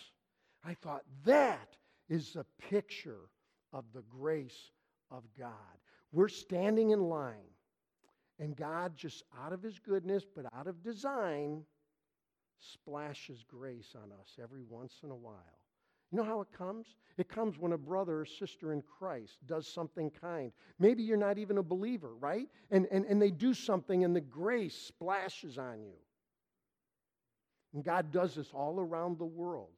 I 0.64 0.76
thought 0.76 1.04
that 1.26 1.76
is 2.10 2.36
a 2.36 2.46
picture 2.70 3.30
of 3.76 3.84
the 3.94 4.04
grace 4.10 4.72
of 5.12 5.24
God. 5.38 5.52
We're 6.14 6.30
standing 6.30 6.92
in 6.92 7.02
line, 7.02 7.52
and 8.40 8.56
God, 8.56 8.96
just 8.96 9.24
out 9.44 9.52
of 9.52 9.62
His 9.62 9.80
goodness, 9.80 10.24
but 10.34 10.46
out 10.58 10.68
of 10.68 10.82
design, 10.82 11.64
splashes 12.58 13.44
grace 13.44 13.94
on 13.96 14.12
us 14.14 14.38
every 14.42 14.64
once 14.64 14.94
in 15.04 15.12
a 15.12 15.16
while. 15.16 15.60
You 16.12 16.20
know 16.20 16.24
how 16.24 16.40
it 16.40 16.48
comes? 16.58 16.96
It 17.18 17.28
comes 17.28 17.60
when 17.60 17.74
a 17.74 17.78
brother 17.78 18.22
or 18.22 18.26
sister 18.26 18.72
in 18.72 18.82
Christ 18.82 19.38
does 19.46 19.68
something 19.68 20.10
kind. 20.10 20.54
Maybe 20.80 21.04
you're 21.04 21.18
not 21.18 21.38
even 21.38 21.58
a 21.58 21.64
believer, 21.64 22.16
right? 22.16 22.48
And, 22.72 22.88
and, 22.92 23.06
and 23.06 23.22
they 23.22 23.32
do 23.32 23.54
something 23.54 24.06
and 24.06 24.16
the 24.16 24.22
grace 24.22 24.78
splashes 24.78 25.58
on 25.58 25.84
you. 25.84 25.98
And 27.74 27.84
God 27.84 28.12
does 28.12 28.36
this 28.36 28.52
all 28.54 28.80
around 28.80 29.18
the 29.18 29.26
world. 29.26 29.72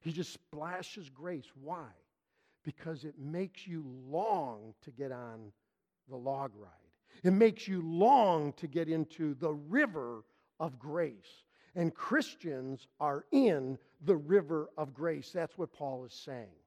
He 0.00 0.10
just 0.10 0.32
splashes 0.32 1.08
grace. 1.08 1.46
Why? 1.62 1.86
Because 2.66 3.04
it 3.04 3.14
makes 3.18 3.66
you 3.66 3.84
long 4.10 4.74
to 4.82 4.90
get 4.90 5.12
on 5.12 5.52
the 6.08 6.16
log 6.16 6.50
ride. 6.54 6.70
It 7.22 7.32
makes 7.32 7.66
you 7.66 7.80
long 7.80 8.52
to 8.54 8.66
get 8.66 8.88
into 8.88 9.34
the 9.34 9.54
river 9.54 10.24
of 10.60 10.78
grace. 10.78 11.44
And 11.74 11.94
Christians 11.94 12.88
are 13.00 13.24
in 13.30 13.78
the 14.04 14.16
river 14.16 14.68
of 14.76 14.92
grace. 14.92 15.30
That's 15.32 15.56
what 15.56 15.72
Paul 15.72 16.04
is 16.04 16.12
saying. 16.12 16.58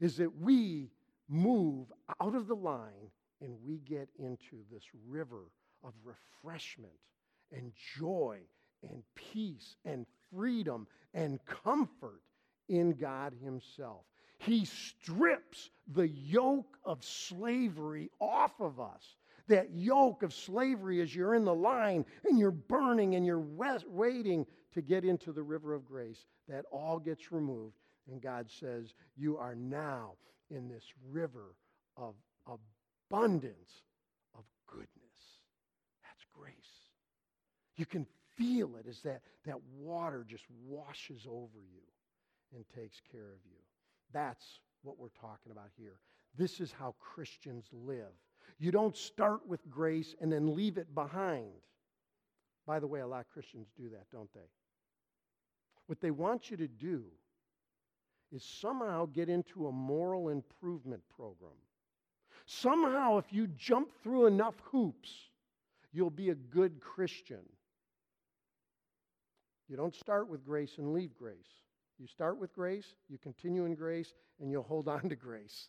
Is 0.00 0.16
that 0.16 0.34
we 0.40 0.90
move 1.28 1.92
out 2.20 2.34
of 2.34 2.48
the 2.48 2.56
line 2.56 3.10
and 3.42 3.54
we 3.64 3.78
get 3.78 4.08
into 4.18 4.64
this 4.72 4.84
river 5.06 5.50
of 5.84 5.92
refreshment 6.04 6.92
and 7.52 7.72
joy 7.98 8.38
and 8.82 9.02
peace 9.14 9.76
and 9.84 10.06
freedom 10.34 10.86
and 11.14 11.38
comfort 11.44 12.22
in 12.68 12.92
God 12.92 13.34
Himself. 13.42 14.04
He 14.38 14.64
strips 14.64 15.70
the 15.88 16.08
yoke 16.08 16.78
of 16.84 17.04
slavery 17.04 18.10
off 18.20 18.60
of 18.60 18.80
us. 18.80 19.16
That 19.48 19.70
yoke 19.74 20.22
of 20.22 20.34
slavery 20.34 21.00
as 21.00 21.14
you're 21.14 21.34
in 21.34 21.44
the 21.44 21.54
line 21.54 22.04
and 22.24 22.38
you're 22.38 22.50
burning 22.50 23.14
and 23.14 23.24
you're 23.24 23.44
waiting 23.86 24.46
to 24.74 24.82
get 24.82 25.04
into 25.04 25.32
the 25.32 25.42
river 25.42 25.74
of 25.74 25.86
grace 25.86 26.26
that 26.48 26.66
all 26.70 26.98
gets 26.98 27.32
removed. 27.32 27.74
And 28.10 28.20
God 28.20 28.50
says, 28.50 28.92
You 29.16 29.38
are 29.38 29.54
now 29.54 30.12
in 30.50 30.68
this 30.68 30.84
river 31.10 31.54
of 31.96 32.14
abundance 32.46 33.82
of 34.36 34.44
goodness. 34.66 34.88
That's 36.02 36.26
grace. 36.32 36.54
You 37.76 37.86
can 37.86 38.06
feel 38.36 38.76
it 38.76 38.86
as 38.88 39.00
that, 39.00 39.22
that 39.46 39.60
water 39.78 40.24
just 40.28 40.44
washes 40.66 41.26
over 41.26 41.58
you 41.58 41.82
and 42.54 42.64
takes 42.74 43.00
care 43.10 43.32
of 43.32 43.40
you. 43.44 43.67
That's 44.12 44.60
what 44.82 44.98
we're 44.98 45.08
talking 45.20 45.52
about 45.52 45.70
here. 45.76 45.98
This 46.36 46.60
is 46.60 46.72
how 46.72 46.94
Christians 46.98 47.66
live. 47.72 48.12
You 48.58 48.70
don't 48.70 48.96
start 48.96 49.46
with 49.46 49.68
grace 49.70 50.14
and 50.20 50.32
then 50.32 50.54
leave 50.54 50.78
it 50.78 50.94
behind. 50.94 51.50
By 52.66 52.80
the 52.80 52.86
way, 52.86 53.00
a 53.00 53.06
lot 53.06 53.20
of 53.20 53.28
Christians 53.28 53.68
do 53.76 53.88
that, 53.90 54.10
don't 54.12 54.32
they? 54.34 54.48
What 55.86 56.00
they 56.00 56.10
want 56.10 56.50
you 56.50 56.56
to 56.58 56.68
do 56.68 57.04
is 58.30 58.44
somehow 58.44 59.06
get 59.06 59.28
into 59.28 59.68
a 59.68 59.72
moral 59.72 60.28
improvement 60.28 61.02
program. 61.16 61.52
Somehow, 62.46 63.18
if 63.18 63.32
you 63.32 63.46
jump 63.46 63.90
through 64.02 64.26
enough 64.26 64.54
hoops, 64.64 65.10
you'll 65.92 66.10
be 66.10 66.30
a 66.30 66.34
good 66.34 66.80
Christian. 66.80 67.40
You 69.68 69.76
don't 69.76 69.94
start 69.94 70.28
with 70.28 70.44
grace 70.44 70.78
and 70.78 70.92
leave 70.92 71.16
grace. 71.16 71.36
You 71.98 72.06
start 72.06 72.38
with 72.38 72.54
grace, 72.54 72.94
you 73.08 73.18
continue 73.18 73.64
in 73.64 73.74
grace, 73.74 74.14
and 74.40 74.50
you'll 74.50 74.62
hold 74.62 74.88
on 74.88 75.08
to 75.08 75.16
grace. 75.16 75.68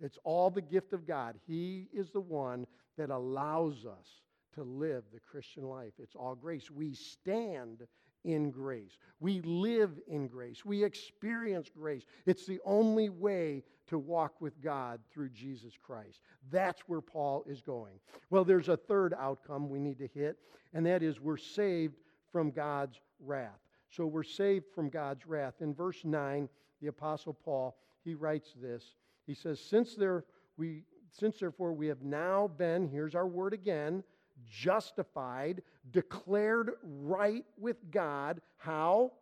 It's 0.00 0.18
all 0.24 0.50
the 0.50 0.62
gift 0.62 0.92
of 0.92 1.06
God. 1.06 1.36
He 1.46 1.88
is 1.92 2.10
the 2.10 2.20
one 2.20 2.66
that 2.98 3.10
allows 3.10 3.86
us 3.86 4.20
to 4.54 4.62
live 4.62 5.04
the 5.12 5.20
Christian 5.20 5.64
life. 5.64 5.92
It's 5.98 6.14
all 6.14 6.34
grace. 6.34 6.70
We 6.70 6.94
stand 6.94 7.86
in 8.24 8.50
grace. 8.50 8.98
We 9.20 9.40
live 9.42 9.92
in 10.08 10.26
grace. 10.26 10.64
We 10.64 10.82
experience 10.82 11.70
grace. 11.74 12.04
It's 12.26 12.46
the 12.46 12.60
only 12.64 13.08
way 13.08 13.62
to 13.86 13.98
walk 13.98 14.40
with 14.40 14.60
God 14.60 15.00
through 15.12 15.30
Jesus 15.30 15.74
Christ. 15.80 16.20
That's 16.50 16.82
where 16.88 17.00
Paul 17.00 17.44
is 17.46 17.60
going. 17.60 18.00
Well, 18.30 18.44
there's 18.44 18.68
a 18.68 18.76
third 18.76 19.14
outcome 19.18 19.70
we 19.70 19.78
need 19.78 19.98
to 19.98 20.08
hit, 20.08 20.38
and 20.74 20.84
that 20.86 21.02
is 21.02 21.20
we're 21.20 21.36
saved 21.36 21.96
from 22.32 22.50
God's 22.50 23.00
wrath. 23.20 23.65
So 23.90 24.06
we're 24.06 24.22
saved 24.22 24.66
from 24.74 24.88
God's 24.88 25.26
wrath. 25.26 25.54
In 25.60 25.74
verse 25.74 26.04
9, 26.04 26.48
the 26.80 26.88
Apostle 26.88 27.34
Paul, 27.34 27.76
he 28.04 28.14
writes 28.14 28.52
this. 28.60 28.84
He 29.26 29.34
says, 29.34 29.60
Since 29.60 29.94
there 29.94 30.24
we 30.56 30.82
since 31.12 31.38
therefore 31.38 31.72
we 31.72 31.86
have 31.86 32.02
now 32.02 32.48
been, 32.58 32.88
here's 32.88 33.14
our 33.14 33.26
word 33.26 33.54
again, 33.54 34.02
justified, 34.44 35.62
declared 35.90 36.72
right 36.82 37.44
with 37.58 37.90
God. 37.90 38.42
How? 38.58 39.12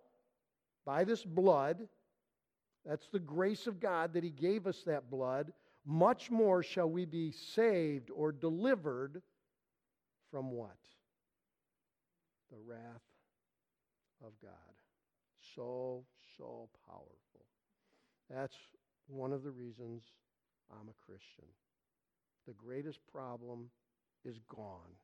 By 0.84 1.04
this 1.04 1.24
blood. 1.24 1.86
That's 2.84 3.08
the 3.08 3.20
grace 3.20 3.66
of 3.66 3.80
God 3.80 4.12
that 4.14 4.24
He 4.24 4.30
gave 4.30 4.66
us 4.66 4.82
that 4.86 5.08
blood. 5.10 5.52
Much 5.86 6.30
more 6.30 6.62
shall 6.62 6.90
we 6.90 7.04
be 7.04 7.30
saved 7.30 8.10
or 8.10 8.32
delivered 8.32 9.22
from 10.30 10.50
what? 10.50 10.76
The 12.50 12.58
wrath 12.66 13.02
of 14.26 14.32
God. 14.42 14.74
So, 15.54 16.04
so 16.38 16.68
powerful. 16.86 17.44
That's 18.30 18.56
one 19.06 19.32
of 19.32 19.42
the 19.42 19.50
reasons 19.50 20.02
I'm 20.70 20.88
a 20.88 21.04
Christian. 21.06 21.44
The 22.46 22.54
greatest 22.54 22.98
problem 23.12 23.70
is 24.24 24.36
gone, 24.54 24.94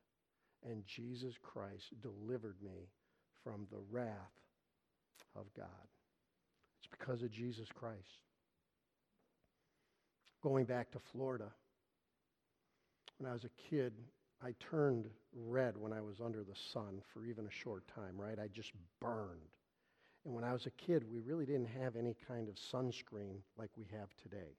and 0.64 0.84
Jesus 0.86 1.34
Christ 1.42 1.84
delivered 2.02 2.56
me 2.62 2.88
from 3.44 3.66
the 3.70 3.80
wrath 3.90 4.40
of 5.36 5.44
God. 5.56 5.66
It's 6.80 6.90
because 6.98 7.22
of 7.22 7.30
Jesus 7.30 7.68
Christ. 7.74 8.24
Going 10.42 10.64
back 10.64 10.90
to 10.92 10.98
Florida, 11.12 11.50
when 13.18 13.30
I 13.30 13.34
was 13.34 13.44
a 13.44 13.70
kid, 13.70 13.92
I 14.42 14.54
turned 14.58 15.06
red 15.34 15.76
when 15.76 15.92
I 15.92 16.00
was 16.00 16.20
under 16.20 16.42
the 16.42 16.56
sun 16.72 17.02
for 17.12 17.24
even 17.24 17.46
a 17.46 17.50
short 17.50 17.84
time, 17.94 18.16
right? 18.16 18.38
I 18.38 18.48
just 18.48 18.72
burned. 19.00 19.50
And 20.24 20.34
when 20.34 20.44
I 20.44 20.52
was 20.52 20.66
a 20.66 20.70
kid, 20.70 21.04
we 21.10 21.20
really 21.20 21.46
didn't 21.46 21.68
have 21.80 21.96
any 21.96 22.16
kind 22.26 22.48
of 22.48 22.54
sunscreen 22.56 23.36
like 23.58 23.70
we 23.76 23.86
have 23.92 24.08
today. 24.22 24.56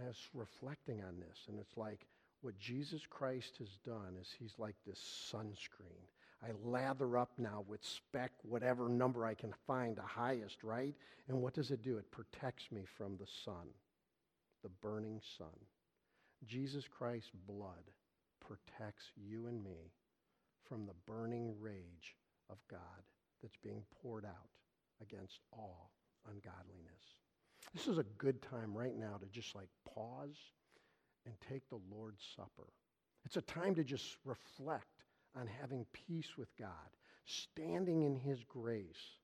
I 0.00 0.06
was 0.06 0.28
reflecting 0.32 1.02
on 1.02 1.18
this, 1.18 1.38
and 1.48 1.58
it's 1.58 1.76
like 1.76 2.06
what 2.40 2.58
Jesus 2.58 3.02
Christ 3.08 3.56
has 3.58 3.78
done 3.84 4.16
is 4.20 4.28
he's 4.38 4.54
like 4.58 4.76
this 4.86 5.00
sunscreen. 5.32 6.06
I 6.40 6.50
lather 6.62 7.18
up 7.18 7.32
now 7.36 7.64
with 7.66 7.84
spec, 7.84 8.30
whatever 8.42 8.88
number 8.88 9.26
I 9.26 9.34
can 9.34 9.52
find, 9.66 9.96
the 9.96 10.02
highest, 10.02 10.62
right? 10.62 10.94
And 11.26 11.42
what 11.42 11.54
does 11.54 11.72
it 11.72 11.82
do? 11.82 11.98
It 11.98 12.12
protects 12.12 12.70
me 12.70 12.84
from 12.96 13.16
the 13.16 13.26
sun, 13.44 13.66
the 14.62 14.68
burning 14.80 15.20
sun. 15.36 15.48
Jesus 16.46 16.84
Christ's 16.88 17.30
blood 17.46 17.90
protects 18.40 19.04
you 19.16 19.46
and 19.46 19.62
me 19.62 19.92
from 20.68 20.86
the 20.86 20.94
burning 21.06 21.54
rage 21.60 22.16
of 22.50 22.56
God 22.70 22.80
that's 23.42 23.56
being 23.62 23.82
poured 24.02 24.24
out 24.24 24.48
against 25.02 25.40
all 25.52 25.90
ungodliness. 26.26 27.18
This 27.74 27.88
is 27.88 27.98
a 27.98 28.04
good 28.18 28.40
time 28.42 28.76
right 28.76 28.96
now 28.96 29.16
to 29.20 29.26
just 29.26 29.54
like 29.54 29.68
pause 29.94 30.36
and 31.26 31.34
take 31.48 31.68
the 31.68 31.80
Lord's 31.90 32.24
Supper. 32.36 32.68
It's 33.24 33.36
a 33.36 33.42
time 33.42 33.74
to 33.74 33.84
just 33.84 34.16
reflect 34.24 34.86
on 35.36 35.46
having 35.60 35.84
peace 35.92 36.36
with 36.38 36.48
God, 36.56 36.68
standing 37.26 38.02
in 38.02 38.16
His 38.16 38.42
grace, 38.44 39.18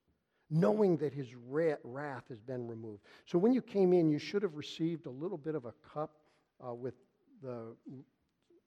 knowing 0.51 0.97
that 0.99 1.13
His 1.13 1.29
wrath 1.35 2.25
has 2.29 2.41
been 2.41 2.69
removed. 2.69 3.03
So 3.27 3.39
when 3.39 3.53
you 3.53 3.63
came 3.63 3.93
in, 3.93 4.11
you 4.11 4.19
should 4.19 4.43
have 4.43 4.57
received 4.57 5.07
a 5.07 5.11
little 5.11 5.39
bit 5.39 5.55
of 5.55 5.65
a 5.65 5.75
cup 5.93 6.19
uh, 6.67 6.75
with 6.75 6.95
the 7.45 7.77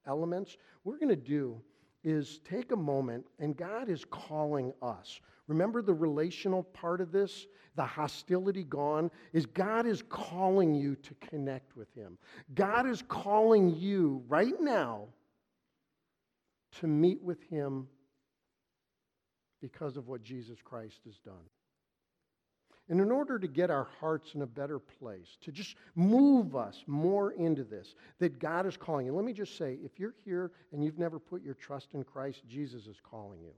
elements. 0.05 0.57
We're 0.83 0.97
going 0.97 1.09
to 1.09 1.15
do 1.15 1.61
is 2.03 2.39
take 2.49 2.71
a 2.71 2.75
moment, 2.75 3.25
and 3.39 3.57
God 3.57 3.89
is 3.89 4.05
calling 4.05 4.71
us. 4.81 5.19
Remember 5.47 5.81
the 5.81 5.93
relational 5.93 6.63
part 6.63 7.01
of 7.01 7.11
this? 7.11 7.47
The 7.75 7.83
hostility 7.83 8.63
gone? 8.63 9.11
Is 9.33 9.45
God 9.45 9.85
is 9.85 10.03
calling 10.07 10.73
you 10.73 10.95
to 10.95 11.13
connect 11.15 11.75
with 11.75 11.93
Him. 11.93 12.17
God 12.53 12.87
is 12.87 13.03
calling 13.07 13.75
you 13.75 14.23
right 14.27 14.59
now 14.59 15.07
to 16.79 16.87
meet 16.87 17.21
with 17.21 17.41
Him 17.49 17.87
because 19.61 19.97
of 19.97 20.07
what 20.07 20.23
Jesus 20.23 20.59
Christ 20.63 20.99
has 21.05 21.17
done. 21.19 21.33
And 22.89 23.01
in 23.01 23.11
order 23.11 23.37
to 23.37 23.47
get 23.47 23.69
our 23.69 23.87
hearts 23.99 24.33
in 24.33 24.41
a 24.41 24.47
better 24.47 24.79
place, 24.79 25.37
to 25.41 25.51
just 25.51 25.75
move 25.95 26.55
us 26.55 26.83
more 26.87 27.31
into 27.31 27.65
this, 27.65 27.95
that 28.19 28.39
God 28.39 28.65
is 28.65 28.77
calling 28.77 29.05
you. 29.05 29.13
Let 29.13 29.25
me 29.25 29.33
just 29.33 29.57
say 29.57 29.77
if 29.83 29.99
you're 29.99 30.15
here 30.23 30.51
and 30.71 30.83
you've 30.83 30.97
never 30.97 31.19
put 31.19 31.43
your 31.43 31.53
trust 31.53 31.93
in 31.93 32.03
Christ, 32.03 32.43
Jesus 32.47 32.87
is 32.87 32.97
calling 33.03 33.41
you. 33.41 33.53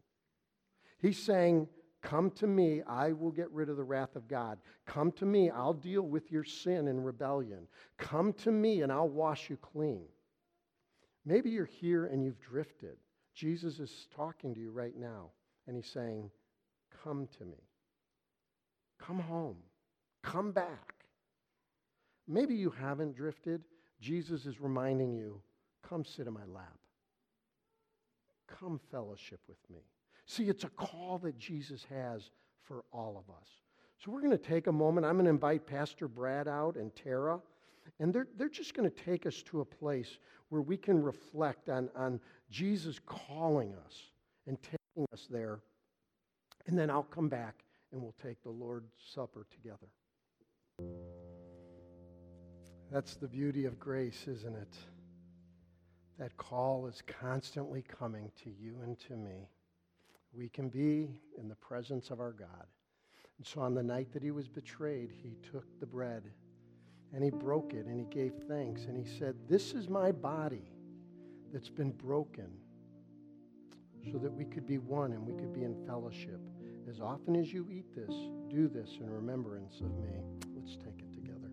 He's 1.00 1.22
saying, 1.22 1.68
Come 2.02 2.32
to 2.32 2.48
me, 2.48 2.82
I 2.88 3.12
will 3.12 3.32
get 3.32 3.52
rid 3.52 3.68
of 3.70 3.76
the 3.76 3.84
wrath 3.84 4.16
of 4.16 4.28
God. 4.28 4.58
Come 4.86 5.12
to 5.14 5.26
me, 5.26 5.50
I'll 5.50 5.74
deal 5.74 6.04
with 6.04 6.32
your 6.32 6.46
sin 6.46 6.88
and 6.88 7.06
rebellion. 7.06 7.68
Come 7.98 8.32
to 8.34 8.52
me, 8.52 8.84
and 8.84 8.92
I'll 8.92 9.10
wash 9.10 9.50
you 9.50 9.58
clean. 9.58 10.06
Maybe 11.26 11.50
you're 11.50 11.66
here 11.66 12.06
and 12.06 12.24
you've 12.24 12.40
drifted. 12.40 12.96
Jesus 13.36 13.80
is 13.80 14.08
talking 14.16 14.54
to 14.54 14.62
you 14.62 14.72
right 14.72 14.96
now, 14.98 15.32
and 15.68 15.76
he's 15.76 15.92
saying, 15.92 16.32
Come 17.04 17.28
to 17.38 17.46
me. 17.46 17.69
Come 19.00 19.20
home. 19.20 19.58
Come 20.24 20.52
back. 20.52 20.94
Maybe 22.28 22.54
you 22.54 22.70
haven't 22.70 23.16
drifted. 23.16 23.64
Jesus 24.00 24.46
is 24.46 24.62
reminding 24.62 25.14
you 25.14 25.42
come 25.88 26.06
sit 26.06 26.28
in 26.28 26.34
my 26.34 26.46
lap. 26.46 26.78
Come 28.48 28.80
fellowship 28.92 29.40
with 29.48 29.58
me. 29.70 29.80
See, 30.26 30.44
it's 30.44 30.64
a 30.64 30.70
call 30.70 31.18
that 31.24 31.38
Jesus 31.40 31.86
has 31.90 32.30
for 32.62 32.84
all 32.92 33.18
of 33.18 33.34
us. 33.34 33.48
So 33.98 34.12
we're 34.12 34.22
going 34.22 34.32
to 34.32 34.38
take 34.38 34.68
a 34.68 34.72
moment. 34.72 35.06
I'm 35.06 35.14
going 35.14 35.26
to 35.26 35.32
invite 35.32 35.66
Pastor 35.66 36.08
Brad 36.08 36.48
out 36.48 36.76
and 36.76 36.96
Tara, 36.96 37.40
and 38.00 38.14
they're, 38.14 38.28
they're 38.38 38.48
just 38.48 38.74
going 38.74 38.90
to 38.90 39.04
take 39.04 39.26
us 39.26 39.42
to 39.44 39.62
a 39.62 39.66
place 39.66 40.20
where 40.50 40.62
we 40.62 40.78
can 40.78 41.02
reflect 41.02 41.70
on, 41.70 41.90
on 41.96 42.20
Jesus 42.50 43.00
calling 43.06 43.74
us 43.86 43.96
and 44.48 44.58
taking 44.62 45.06
us 45.14 45.28
there. 45.30 45.60
And 46.68 46.78
then 46.78 46.90
I'll 46.90 47.04
come 47.04 47.28
back 47.28 47.64
and 47.92 48.02
we'll 48.02 48.16
take 48.22 48.42
the 48.44 48.50
Lord's 48.50 48.92
Supper 49.14 49.46
together. 49.52 49.88
That's 52.92 53.16
the 53.16 53.28
beauty 53.28 53.66
of 53.66 53.80
grace, 53.80 54.28
isn't 54.28 54.56
it? 54.56 54.76
That 56.18 56.36
call 56.38 56.88
is 56.88 57.02
constantly 57.22 57.84
coming 57.84 58.32
to 58.44 58.50
you 58.50 58.78
and 58.84 59.00
to 59.08 59.16
me. 59.16 59.50
We 60.34 60.50
can 60.50 60.70
be 60.70 61.10
in 61.38 61.48
the 61.48 61.56
presence 61.56 62.10
of 62.10 62.20
our 62.20 62.34
God. 62.34 62.66
And 63.38 63.48
so 63.48 63.62
on 63.62 63.74
the 63.74 63.84
night 63.84 64.12
that 64.14 64.22
he 64.22 64.32
was 64.32 64.48
betrayed, 64.48 65.12
he 65.12 65.38
took 65.50 65.66
the 65.80 65.86
bread 65.86 66.24
and 67.14 67.24
he 67.24 67.30
broke 67.30 67.74
it 67.74 67.86
and 67.86 68.00
he 68.00 68.06
gave 68.06 68.34
thanks 68.48 68.86
and 68.86 68.98
he 68.98 69.18
said, 69.18 69.36
This 69.48 69.74
is 69.74 69.88
my 69.88 70.12
body 70.12 70.70
that's 71.54 71.70
been 71.70 71.92
broken 71.92 72.50
so 74.12 74.18
that 74.18 74.32
we 74.32 74.46
could 74.46 74.68
be 74.68 74.78
one 74.78 75.14
and 75.14 75.26
we 75.26 75.34
could 75.34 75.54
be 75.54 75.64
in 75.64 75.76
fellowship. 75.86 76.42
As 76.90 77.00
often 77.02 77.36
as 77.36 77.54
you 77.54 77.68
eat 77.72 77.94
this, 77.96 78.16
do 78.50 78.68
this 78.68 78.98
in 79.00 79.10
remembrance 79.12 79.80
of 79.80 79.96
me. 80.00 80.10
Let's 80.56 80.76
take 80.76 81.00
it 81.00 81.14
together. 81.14 81.52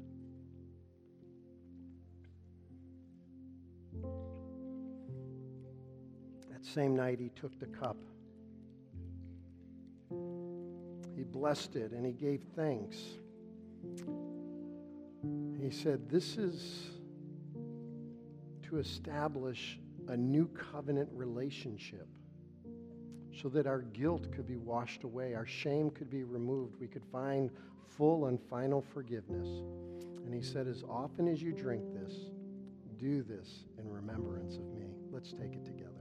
That 6.50 6.64
same 6.64 6.96
night, 6.96 7.20
he 7.20 7.28
took 7.30 7.58
the 7.60 7.66
cup. 7.66 7.98
He 11.14 11.22
blessed 11.22 11.76
it 11.76 11.92
and 11.92 12.06
he 12.06 12.12
gave 12.12 12.42
thanks. 12.54 12.96
He 15.60 15.70
said, 15.70 16.08
This 16.08 16.38
is 16.38 16.92
to 18.62 18.78
establish 18.78 19.78
a 20.08 20.16
new 20.16 20.48
covenant 20.48 21.10
relationship 21.12 22.08
so 23.40 23.48
that 23.50 23.66
our 23.66 23.82
guilt 23.82 24.32
could 24.32 24.46
be 24.46 24.56
washed 24.56 25.04
away, 25.04 25.34
our 25.34 25.46
shame 25.46 25.90
could 25.90 26.10
be 26.10 26.24
removed, 26.24 26.76
we 26.80 26.86
could 26.86 27.04
find 27.12 27.50
full 27.96 28.26
and 28.26 28.40
final 28.50 28.82
forgiveness. 28.94 29.46
And 30.24 30.34
he 30.34 30.42
said, 30.42 30.66
As 30.66 30.82
often 30.88 31.28
as 31.28 31.42
you 31.42 31.52
drink 31.52 31.82
this, 31.92 32.12
do 32.98 33.22
this 33.22 33.64
in 33.78 33.88
remembrance 33.88 34.56
of 34.56 34.64
me. 34.72 34.86
Let's 35.10 35.32
take 35.32 35.52
it 35.52 35.64
together. 35.64 35.92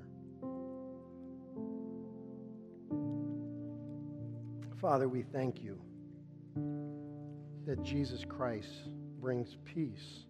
Father, 4.80 5.10
we 5.10 5.24
thank 5.24 5.62
you 5.62 5.80
that 7.66 7.82
Jesus 7.84 8.24
Christ 8.24 8.70
brings 9.20 9.58
peace, 9.66 10.26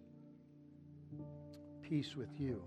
peace 1.82 2.16
with 2.16 2.30
you 2.38 2.62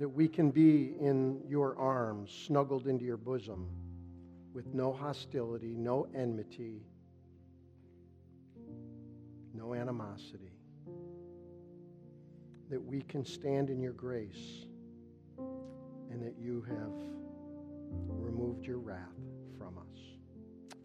that 0.00 0.08
we 0.08 0.26
can 0.26 0.50
be 0.50 0.94
in 0.98 1.38
your 1.46 1.76
arms, 1.78 2.30
snuggled 2.46 2.86
into 2.86 3.04
your 3.04 3.18
bosom, 3.18 3.68
with 4.54 4.72
no 4.74 4.92
hostility, 4.94 5.74
no 5.76 6.08
enmity, 6.14 6.80
no 9.54 9.74
animosity. 9.74 10.54
That 12.70 12.82
we 12.82 13.02
can 13.02 13.26
stand 13.26 13.68
in 13.68 13.82
your 13.82 13.92
grace 13.92 14.64
and 16.10 16.22
that 16.22 16.34
you 16.40 16.64
have 16.66 16.92
removed 18.08 18.66
your 18.66 18.78
wrath 18.78 18.96
from 19.58 19.76
us. 19.76 19.98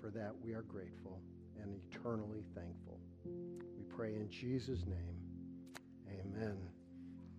For 0.02 0.10
that 0.10 0.34
we 0.44 0.54
are 0.54 0.64
grateful 0.64 1.22
and 1.62 1.74
eternally 1.90 2.44
thankful. 2.54 3.00
We 3.24 3.84
pray 3.96 4.16
in 4.16 4.30
Jesus' 4.30 4.86
name. 4.86 5.16
Amen. 6.20 6.58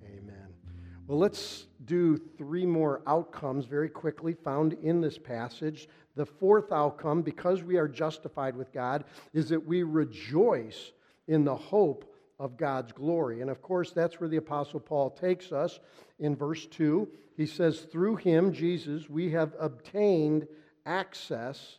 Amen. 0.03 0.66
Well, 1.07 1.19
let's 1.19 1.67
do 1.85 2.17
three 2.17 2.67
more 2.67 3.01
outcomes 3.07 3.67
very 3.67 3.89
quickly 3.89 4.33
found 4.33 4.73
in 4.83 5.01
this 5.01 5.19
passage. 5.19 5.89
The 6.17 6.27
fourth 6.27 6.73
outcome, 6.73 7.23
because 7.23 7.63
we 7.63 7.77
are 7.77 7.87
justified 7.87 8.57
with 8.57 8.73
God, 8.73 9.05
is 9.33 9.49
that 9.51 9.65
we 9.65 9.85
rejoice 9.85 10.91
in 11.29 11.45
the 11.45 11.55
hope 11.55 12.13
of 12.41 12.57
God's 12.57 12.91
glory. 12.91 13.41
And 13.41 13.51
of 13.51 13.63
course, 13.63 13.93
that's 13.93 14.19
where 14.19 14.29
the 14.29 14.39
Apostle 14.39 14.81
Paul 14.81 15.11
takes 15.11 15.53
us 15.53 15.79
in 16.19 16.35
verse 16.35 16.67
2. 16.67 17.09
He 17.37 17.47
says, 17.47 17.81
Through 17.81 18.17
him, 18.17 18.53
Jesus, 18.53 19.09
we 19.09 19.31
have 19.31 19.55
obtained 19.61 20.49
access 20.87 21.79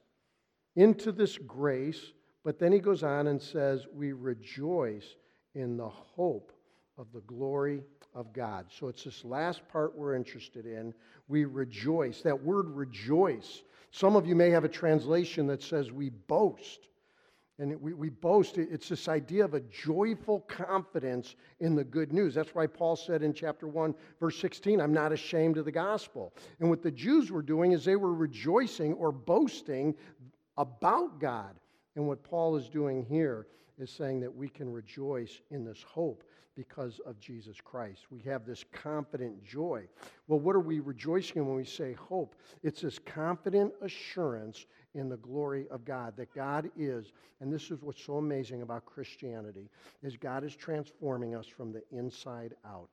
into 0.77 1.11
this 1.11 1.37
grace. 1.37 2.13
But 2.45 2.59
then 2.59 2.71
he 2.71 2.79
goes 2.79 3.03
on 3.03 3.27
and 3.27 3.41
says, 3.41 3.87
We 3.93 4.13
rejoice 4.13 5.15
in 5.53 5.75
the 5.75 5.89
hope 5.89 6.53
of 6.97 7.07
the 7.13 7.21
glory 7.21 7.83
of 8.15 8.33
God. 8.33 8.65
So 8.69 8.87
it's 8.87 9.03
this 9.03 9.23
last 9.23 9.67
part 9.69 9.95
we're 9.95 10.15
interested 10.15 10.65
in. 10.65 10.93
We 11.27 11.45
rejoice. 11.45 12.21
That 12.21 12.43
word 12.43 12.69
rejoice. 12.69 13.61
Some 13.91 14.15
of 14.15 14.25
you 14.25 14.35
may 14.35 14.49
have 14.49 14.63
a 14.63 14.69
translation 14.69 15.47
that 15.47 15.61
says 15.61 15.91
we 15.91 16.09
boast. 16.09 16.89
And 17.59 17.79
we, 17.81 17.93
we 17.93 18.09
boast, 18.09 18.59
it's 18.59 18.89
this 18.89 19.07
idea 19.07 19.43
of 19.43 19.55
a 19.55 19.61
joyful 19.61 20.41
confidence 20.41 21.35
in 21.59 21.75
the 21.75 21.83
good 21.83 22.13
news. 22.13 22.35
That's 22.35 22.53
why 22.53 22.67
Paul 22.67 22.95
said 22.95 23.23
in 23.23 23.33
chapter 23.33 23.67
1, 23.67 23.95
verse 24.19 24.39
16, 24.39 24.79
I'm 24.79 24.93
not 24.93 25.11
ashamed 25.11 25.57
of 25.57 25.65
the 25.65 25.71
gospel. 25.71 26.33
And 26.59 26.69
what 26.69 26.83
the 26.83 26.91
Jews 26.91 27.31
were 27.31 27.41
doing 27.41 27.71
is 27.71 27.83
they 27.83 27.95
were 27.95 28.13
rejoicing 28.13 28.93
or 28.93 29.11
boasting 29.11 29.95
about 30.55 31.19
God. 31.19 31.55
And 31.97 32.07
what 32.07 32.23
Paul 32.23 32.55
is 32.55 32.69
doing 32.69 33.03
here 33.09 33.47
is 33.79 33.89
saying 33.89 34.19
that 34.19 34.33
we 34.33 34.47
can 34.47 34.71
rejoice 34.71 35.41
in 35.49 35.65
this 35.65 35.81
hope 35.81 36.23
because 36.55 36.99
of 37.07 37.19
Jesus 37.19 37.57
Christ. 37.59 38.05
We 38.11 38.19
have 38.21 38.45
this 38.45 38.63
confident 38.71 39.43
joy. 39.43 39.87
Well, 40.27 40.39
what 40.39 40.55
are 40.55 40.59
we 40.59 40.79
rejoicing 40.79 41.37
in 41.37 41.47
when 41.47 41.57
we 41.57 41.65
say 41.65 41.93
hope? 41.93 42.35
It's 42.61 42.81
this 42.81 42.99
confident 42.99 43.73
assurance 43.81 44.67
in 44.93 45.09
the 45.09 45.17
glory 45.17 45.65
of 45.71 45.85
God 45.85 46.15
that 46.17 46.33
God 46.35 46.69
is, 46.77 47.13
and 47.41 47.51
this 47.51 47.71
is 47.71 47.81
what's 47.81 48.03
so 48.03 48.17
amazing 48.17 48.61
about 48.61 48.85
Christianity, 48.85 49.67
is 50.03 50.17
God 50.17 50.43
is 50.43 50.55
transforming 50.55 51.33
us 51.33 51.47
from 51.47 51.71
the 51.71 51.81
inside 51.91 52.53
out. 52.63 52.91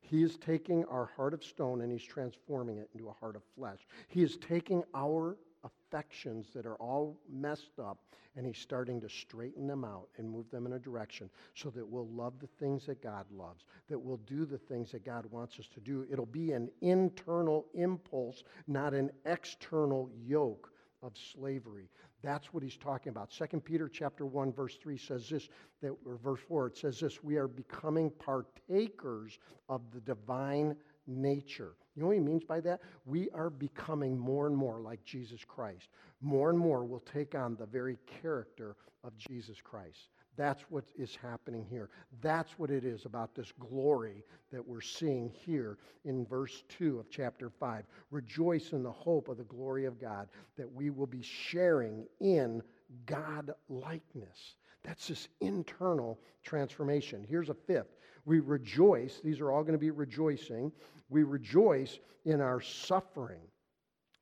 He 0.00 0.24
is 0.24 0.36
taking 0.38 0.84
our 0.86 1.08
heart 1.16 1.34
of 1.34 1.44
stone 1.44 1.82
and 1.82 1.92
he's 1.92 2.02
transforming 2.02 2.78
it 2.78 2.90
into 2.94 3.10
a 3.10 3.12
heart 3.12 3.36
of 3.36 3.42
flesh. 3.56 3.86
He 4.08 4.24
is 4.24 4.38
taking 4.38 4.82
our 4.92 5.36
affections 5.68 6.46
that 6.54 6.66
are 6.66 6.76
all 6.76 7.18
messed 7.30 7.78
up 7.78 7.98
and 8.36 8.46
he's 8.46 8.58
starting 8.58 9.00
to 9.00 9.08
straighten 9.08 9.66
them 9.66 9.84
out 9.84 10.08
and 10.16 10.30
move 10.30 10.50
them 10.50 10.66
in 10.66 10.74
a 10.74 10.78
direction 10.78 11.28
so 11.54 11.70
that 11.70 11.86
we'll 11.86 12.08
love 12.08 12.34
the 12.40 12.48
things 12.60 12.86
that 12.86 13.02
God 13.02 13.26
loves, 13.32 13.64
that 13.88 13.98
we'll 13.98 14.20
do 14.26 14.44
the 14.44 14.58
things 14.58 14.92
that 14.92 15.04
God 15.04 15.26
wants 15.26 15.58
us 15.58 15.66
to 15.74 15.80
do. 15.80 16.06
It'll 16.10 16.26
be 16.26 16.52
an 16.52 16.70
internal 16.80 17.66
impulse, 17.74 18.44
not 18.66 18.94
an 18.94 19.10
external 19.24 20.08
yoke 20.24 20.70
of 21.02 21.12
slavery. 21.32 21.88
That's 22.22 22.52
what 22.52 22.62
he's 22.62 22.76
talking 22.76 23.10
about. 23.10 23.30
2 23.30 23.60
Peter 23.60 23.88
chapter 23.88 24.26
1 24.26 24.52
verse 24.52 24.76
3 24.76 24.96
says 24.98 25.28
this 25.28 25.48
that 25.80 25.92
or 26.04 26.16
verse 26.16 26.40
4 26.48 26.68
it 26.68 26.76
says 26.76 26.98
this 26.98 27.22
we 27.22 27.36
are 27.36 27.46
becoming 27.46 28.10
partakers 28.10 29.38
of 29.68 29.82
the 29.92 30.00
divine 30.00 30.76
nature. 31.08 31.74
You 31.96 32.02
know 32.02 32.08
what 32.08 32.16
he 32.16 32.20
means 32.20 32.44
by 32.44 32.60
that? 32.60 32.80
We 33.06 33.28
are 33.30 33.50
becoming 33.50 34.16
more 34.16 34.46
and 34.46 34.56
more 34.56 34.80
like 34.80 35.02
Jesus 35.04 35.40
Christ. 35.44 35.88
More 36.20 36.50
and 36.50 36.58
more 36.58 36.84
will 36.84 37.00
take 37.00 37.34
on 37.34 37.56
the 37.56 37.66
very 37.66 37.98
character 38.22 38.76
of 39.02 39.16
Jesus 39.16 39.56
Christ. 39.60 40.10
That's 40.36 40.62
what 40.68 40.84
is 40.96 41.16
happening 41.16 41.66
here. 41.68 41.90
That's 42.22 42.52
what 42.58 42.70
it 42.70 42.84
is 42.84 43.04
about 43.04 43.34
this 43.34 43.52
glory 43.58 44.24
that 44.52 44.64
we're 44.64 44.80
seeing 44.80 45.30
here 45.30 45.78
in 46.04 46.24
verse 46.24 46.62
2 46.78 47.00
of 47.00 47.10
chapter 47.10 47.50
5. 47.50 47.84
Rejoice 48.12 48.72
in 48.72 48.84
the 48.84 48.92
hope 48.92 49.28
of 49.28 49.36
the 49.36 49.44
glory 49.44 49.84
of 49.84 50.00
God, 50.00 50.28
that 50.56 50.72
we 50.72 50.90
will 50.90 51.08
be 51.08 51.22
sharing 51.22 52.06
in 52.20 52.62
God 53.04 53.52
likeness. 53.68 54.54
That's 54.84 55.08
this 55.08 55.28
internal 55.40 56.20
transformation. 56.44 57.26
Here's 57.28 57.48
a 57.48 57.54
fifth. 57.54 57.97
We 58.28 58.40
rejoice, 58.40 59.20
these 59.24 59.40
are 59.40 59.50
all 59.50 59.62
going 59.62 59.72
to 59.72 59.78
be 59.78 59.90
rejoicing. 59.90 60.70
We 61.08 61.22
rejoice 61.22 61.98
in 62.26 62.42
our 62.42 62.60
suffering, 62.60 63.40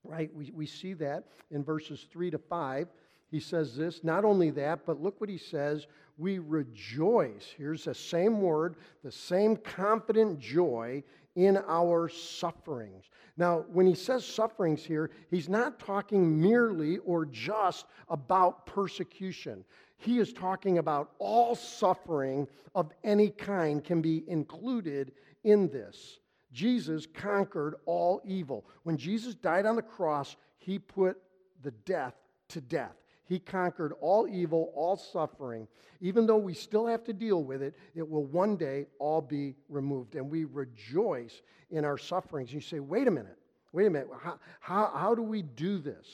right? 0.04 0.32
We, 0.32 0.52
we 0.54 0.64
see 0.64 0.92
that 0.92 1.24
in 1.50 1.64
verses 1.64 2.06
3 2.12 2.30
to 2.30 2.38
5. 2.38 2.86
He 3.32 3.40
says 3.40 3.74
this. 3.74 4.04
Not 4.04 4.24
only 4.24 4.50
that, 4.50 4.86
but 4.86 5.02
look 5.02 5.20
what 5.20 5.28
he 5.28 5.38
says. 5.38 5.88
We 6.18 6.38
rejoice. 6.38 7.52
Here's 7.58 7.82
the 7.82 7.96
same 7.96 8.40
word, 8.40 8.76
the 9.02 9.10
same 9.10 9.56
confident 9.56 10.38
joy 10.38 11.02
in 11.34 11.56
our 11.66 12.08
sufferings. 12.08 13.06
Now, 13.36 13.64
when 13.70 13.86
he 13.86 13.94
says 13.94 14.24
sufferings 14.24 14.82
here, 14.82 15.10
he's 15.30 15.48
not 15.48 15.78
talking 15.78 16.40
merely 16.40 16.98
or 16.98 17.26
just 17.26 17.86
about 18.08 18.64
persecution. 18.66 19.64
He 19.98 20.18
is 20.18 20.32
talking 20.32 20.78
about 20.78 21.12
all 21.18 21.54
suffering 21.54 22.48
of 22.74 22.92
any 23.04 23.30
kind 23.30 23.84
can 23.84 24.00
be 24.00 24.24
included 24.26 25.12
in 25.44 25.68
this. 25.68 26.18
Jesus 26.52 27.06
conquered 27.06 27.76
all 27.84 28.22
evil. 28.24 28.64
When 28.84 28.96
Jesus 28.96 29.34
died 29.34 29.66
on 29.66 29.76
the 29.76 29.82
cross, 29.82 30.36
he 30.58 30.78
put 30.78 31.18
the 31.62 31.70
death 31.70 32.14
to 32.48 32.60
death. 32.60 32.96
He 33.26 33.40
conquered 33.40 33.92
all 34.00 34.28
evil, 34.28 34.72
all 34.74 34.96
suffering. 34.96 35.66
Even 36.00 36.26
though 36.26 36.36
we 36.36 36.54
still 36.54 36.86
have 36.86 37.02
to 37.04 37.12
deal 37.12 37.42
with 37.42 37.60
it, 37.60 37.74
it 37.94 38.08
will 38.08 38.24
one 38.24 38.56
day 38.56 38.86
all 39.00 39.20
be 39.20 39.56
removed. 39.68 40.14
And 40.14 40.30
we 40.30 40.44
rejoice 40.44 41.42
in 41.70 41.84
our 41.84 41.98
sufferings. 41.98 42.52
You 42.52 42.60
say, 42.60 42.78
wait 42.78 43.08
a 43.08 43.10
minute, 43.10 43.38
wait 43.72 43.86
a 43.86 43.90
minute. 43.90 44.08
How, 44.22 44.38
how, 44.60 44.92
how 44.94 45.14
do 45.14 45.22
we 45.22 45.42
do 45.42 45.78
this? 45.78 46.06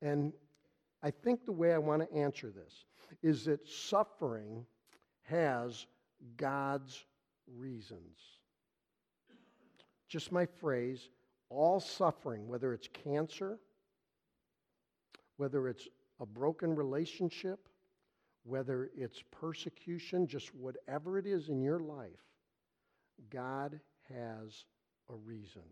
And 0.00 0.32
I 1.04 1.12
think 1.12 1.44
the 1.44 1.52
way 1.52 1.72
I 1.72 1.78
want 1.78 2.02
to 2.02 2.16
answer 2.16 2.50
this 2.50 2.84
is 3.22 3.44
that 3.44 3.66
suffering 3.68 4.66
has 5.22 5.86
God's 6.36 7.04
reasons. 7.46 8.18
Just 10.08 10.32
my 10.32 10.46
phrase 10.46 11.10
all 11.48 11.78
suffering, 11.78 12.48
whether 12.48 12.72
it's 12.72 12.88
cancer, 12.88 13.58
whether 15.36 15.68
it's 15.68 15.88
a 16.20 16.26
broken 16.26 16.74
relationship, 16.74 17.68
whether 18.44 18.90
it's 18.96 19.22
persecution, 19.30 20.26
just 20.26 20.54
whatever 20.54 21.18
it 21.18 21.26
is 21.26 21.48
in 21.48 21.60
your 21.60 21.80
life, 21.80 22.10
God 23.30 23.80
has 24.08 24.64
a 25.10 25.14
reason. 25.14 25.62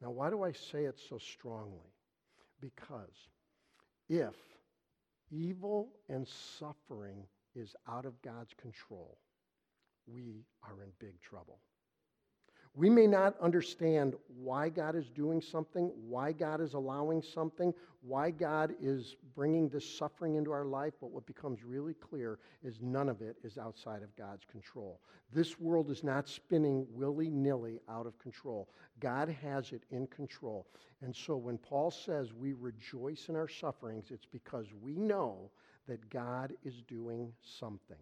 Now, 0.00 0.10
why 0.10 0.30
do 0.30 0.42
I 0.42 0.52
say 0.52 0.84
it 0.84 0.98
so 1.08 1.18
strongly? 1.18 1.92
Because 2.60 3.28
if 4.08 4.34
evil 5.30 5.88
and 6.08 6.26
suffering 6.58 7.26
is 7.54 7.74
out 7.88 8.04
of 8.04 8.20
God's 8.22 8.52
control, 8.60 9.18
we 10.06 10.44
are 10.62 10.82
in 10.82 10.90
big 10.98 11.20
trouble. 11.20 11.58
We 12.76 12.90
may 12.90 13.06
not 13.06 13.40
understand 13.40 14.14
why 14.38 14.68
God 14.68 14.96
is 14.96 15.08
doing 15.08 15.40
something, 15.40 15.90
why 16.06 16.32
God 16.32 16.60
is 16.60 16.74
allowing 16.74 17.22
something, 17.22 17.72
why 18.02 18.30
God 18.30 18.74
is 18.78 19.16
bringing 19.34 19.70
this 19.70 19.88
suffering 19.98 20.34
into 20.34 20.52
our 20.52 20.66
life, 20.66 20.92
but 21.00 21.10
what 21.10 21.26
becomes 21.26 21.64
really 21.64 21.94
clear 21.94 22.38
is 22.62 22.82
none 22.82 23.08
of 23.08 23.22
it 23.22 23.36
is 23.42 23.56
outside 23.56 24.02
of 24.02 24.14
God's 24.14 24.44
control. 24.44 25.00
This 25.32 25.58
world 25.58 25.90
is 25.90 26.04
not 26.04 26.28
spinning 26.28 26.86
willy 26.92 27.30
nilly 27.30 27.80
out 27.88 28.06
of 28.06 28.18
control. 28.18 28.68
God 29.00 29.34
has 29.42 29.72
it 29.72 29.84
in 29.90 30.06
control. 30.08 30.66
And 31.00 31.16
so 31.16 31.34
when 31.34 31.56
Paul 31.56 31.90
says 31.90 32.34
we 32.34 32.52
rejoice 32.52 33.30
in 33.30 33.36
our 33.36 33.48
sufferings, 33.48 34.10
it's 34.10 34.26
because 34.26 34.66
we 34.82 34.96
know 34.96 35.50
that 35.88 36.10
God 36.10 36.52
is 36.62 36.82
doing 36.82 37.32
something. 37.42 37.96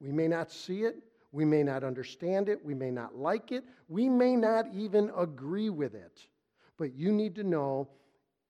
We 0.00 0.12
may 0.12 0.28
not 0.28 0.50
see 0.50 0.84
it, 0.84 0.96
we 1.32 1.46
may 1.46 1.62
not 1.62 1.82
understand 1.82 2.48
it. 2.50 2.62
We 2.62 2.74
may 2.74 2.90
not 2.90 3.16
like 3.16 3.52
it. 3.52 3.64
We 3.88 4.08
may 4.08 4.36
not 4.36 4.66
even 4.74 5.10
agree 5.16 5.70
with 5.70 5.94
it. 5.94 6.20
But 6.78 6.94
you 6.94 7.10
need 7.10 7.34
to 7.36 7.44
know 7.44 7.88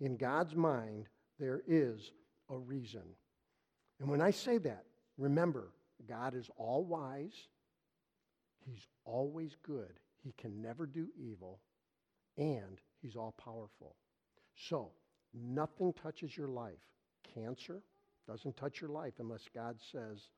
in 0.01 0.17
God's 0.17 0.57
mind, 0.57 1.07
there 1.39 1.63
is 1.67 2.11
a 2.51 2.59
reason. 2.59 3.03
And 4.01 4.11
when 4.11 4.21
I 4.21 4.33
say 4.33 4.59
that, 4.59 4.85
remember, 5.17 5.73
God 6.09 6.35
is 6.35 6.51
all 6.57 6.85
wise, 6.85 7.49
He's 8.67 8.87
always 9.05 9.57
good, 9.65 10.01
He 10.25 10.33
can 10.37 10.61
never 10.61 10.87
do 10.87 11.09
evil, 11.17 11.61
and 12.37 12.81
He's 13.01 13.15
all 13.15 13.33
powerful. 13.33 13.95
So, 14.57 14.91
nothing 15.33 15.93
touches 15.93 16.37
your 16.37 16.49
life. 16.49 16.83
Cancer 17.35 17.83
doesn't 18.27 18.57
touch 18.57 18.81
your 18.81 18.91
life 18.91 19.15
unless 19.21 19.45
God 19.55 19.77
says, 19.93 20.31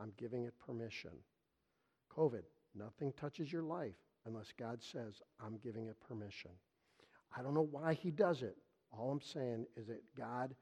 I'm 0.00 0.12
giving 0.16 0.44
it 0.44 0.54
permission. 0.64 1.10
COVID, 2.18 2.42
nothing 2.74 3.12
touches 3.12 3.52
your 3.52 3.62
life 3.62 3.94
unless 4.26 4.52
God 4.58 4.82
says, 4.82 5.22
I'm 5.44 5.58
giving 5.62 5.86
it 5.86 5.96
permission. 6.08 6.50
I 7.36 7.42
don't 7.42 7.54
know 7.54 7.68
why 7.70 7.94
he 7.94 8.10
does 8.10 8.42
it. 8.42 8.56
All 8.90 9.10
I'm 9.10 9.20
saying 9.20 9.66
is 9.76 9.86
that 9.86 10.02
God 10.16 10.54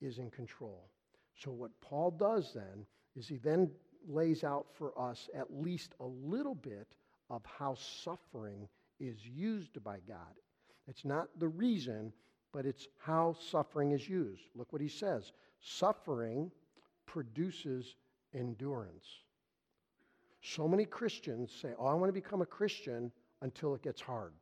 is 0.00 0.18
in 0.18 0.30
control. 0.30 0.88
So, 1.36 1.50
what 1.50 1.78
Paul 1.80 2.12
does 2.12 2.52
then 2.54 2.86
is 3.16 3.28
he 3.28 3.36
then 3.36 3.70
lays 4.06 4.44
out 4.44 4.66
for 4.74 4.98
us 4.98 5.28
at 5.34 5.52
least 5.52 5.94
a 6.00 6.06
little 6.06 6.54
bit 6.54 6.86
of 7.30 7.42
how 7.44 7.74
suffering 7.74 8.68
is 8.98 9.26
used 9.26 9.82
by 9.84 9.98
God. 10.08 10.34
It's 10.86 11.04
not 11.04 11.28
the 11.38 11.48
reason, 11.48 12.12
but 12.52 12.64
it's 12.64 12.88
how 12.98 13.36
suffering 13.50 13.92
is 13.92 14.08
used. 14.08 14.42
Look 14.54 14.72
what 14.72 14.82
he 14.82 14.88
says 14.88 15.32
suffering 15.60 16.50
produces 17.06 17.96
endurance. 18.32 19.06
So 20.40 20.68
many 20.68 20.84
Christians 20.84 21.52
say, 21.60 21.72
Oh, 21.78 21.86
I 21.86 21.94
want 21.94 22.08
to 22.08 22.20
become 22.20 22.42
a 22.42 22.46
Christian 22.46 23.10
until 23.42 23.74
it 23.74 23.82
gets 23.82 24.00
hard. 24.00 24.32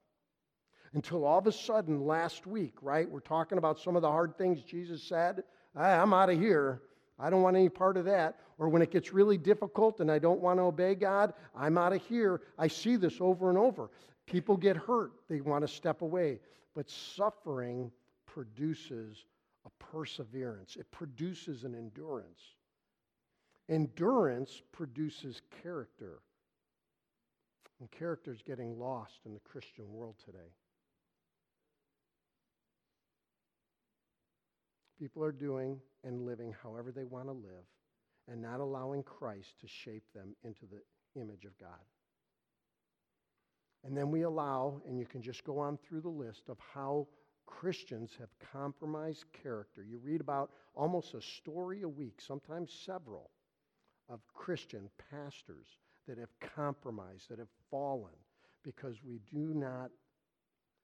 Until 0.94 1.24
all 1.24 1.38
of 1.38 1.47
a 1.47 1.53
sudden, 1.53 2.07
last 2.07 2.47
week, 2.47 2.74
right, 2.80 3.11
we're 3.11 3.20
talking 3.20 3.59
about 3.59 3.78
some 3.78 3.97
of 3.97 4.03
the 4.03 4.11
hard 4.11 4.36
things 4.38 4.62
Jesus 4.62 5.03
said. 5.03 5.42
I'm 5.74 6.14
out 6.14 6.30
of 6.30 6.38
here. 6.38 6.80
I 7.18 7.30
don't 7.30 7.42
want 7.42 7.57
any 7.57 7.68
part 7.68 7.97
of 7.97 8.05
that. 8.07 8.38
Or 8.59 8.68
when 8.68 8.82
it 8.82 8.90
gets 8.90 9.12
really 9.12 9.36
difficult 9.36 10.01
and 10.01 10.11
I 10.11 10.18
don't 10.18 10.40
want 10.40 10.59
to 10.59 10.64
obey 10.64 10.94
God, 10.94 11.34
I'm 11.55 11.76
out 11.76 11.92
of 11.92 12.03
here. 12.03 12.40
I 12.59 12.68
see 12.68 12.97
this 12.97 13.20
over 13.20 13.51
and 13.51 13.59
over. 13.59 13.90
People 14.26 14.57
get 14.57 14.76
hurt, 14.76 15.12
they 15.28 15.40
want 15.40 15.66
to 15.66 15.68
step 15.68 16.03
away. 16.03 16.40
But 16.74 16.90
suffering 16.90 17.90
produces 18.26 19.24
a 19.64 19.70
perseverance, 19.84 20.76
it 20.76 20.90
produces 20.90 21.64
an 21.64 21.74
endurance. 21.74 22.56
Endurance 23.69 24.62
produces 24.73 25.41
character. 25.62 26.21
And 27.81 27.91
character 27.91 28.33
is 28.33 28.43
getting 28.43 28.79
lost 28.79 29.21
in 29.27 29.35
the 29.35 29.41
Christian 29.41 29.93
world 29.93 30.14
today. 30.25 30.55
People 34.99 35.23
are 35.23 35.33
doing 35.33 35.79
and 36.05 36.25
living 36.25 36.55
however 36.62 36.91
they 36.91 37.05
want 37.05 37.27
to 37.27 37.33
live 37.33 37.67
and 38.29 38.41
not 38.41 38.61
allowing 38.61 39.03
Christ 39.03 39.61
to 39.61 39.69
shape 39.69 40.05
them 40.14 40.35
into 40.43 40.64
the 40.67 41.21
image 41.21 41.45
of 41.45 41.59
God. 41.59 41.85
And 43.85 43.97
then 43.97 44.11
we 44.11 44.23
allow, 44.23 44.81
and 44.89 44.99
you 44.99 45.07
can 45.07 45.23
just 45.23 45.45
go 45.45 45.59
on 45.59 45.77
through 45.77 46.01
the 46.01 46.09
list 46.09 46.49
of 46.49 46.57
how 46.75 47.07
Christians 47.47 48.17
have 48.19 48.31
compromised 48.53 49.27
character. 49.43 49.85
You 49.89 49.99
read 49.99 50.21
about 50.21 50.51
almost 50.75 51.14
a 51.14 51.21
story 51.21 51.83
a 51.83 51.89
week, 51.89 52.21
sometimes 52.21 52.73
several, 52.73 53.31
of 54.09 54.21
Christian 54.35 54.89
pastors 55.11 55.67
that 56.07 56.19
have 56.19 56.31
compromised, 56.55 57.29
that 57.29 57.39
have 57.39 57.49
fallen, 57.71 58.13
because 58.63 58.97
we 59.05 59.21
do 59.33 59.55
not 59.55 59.91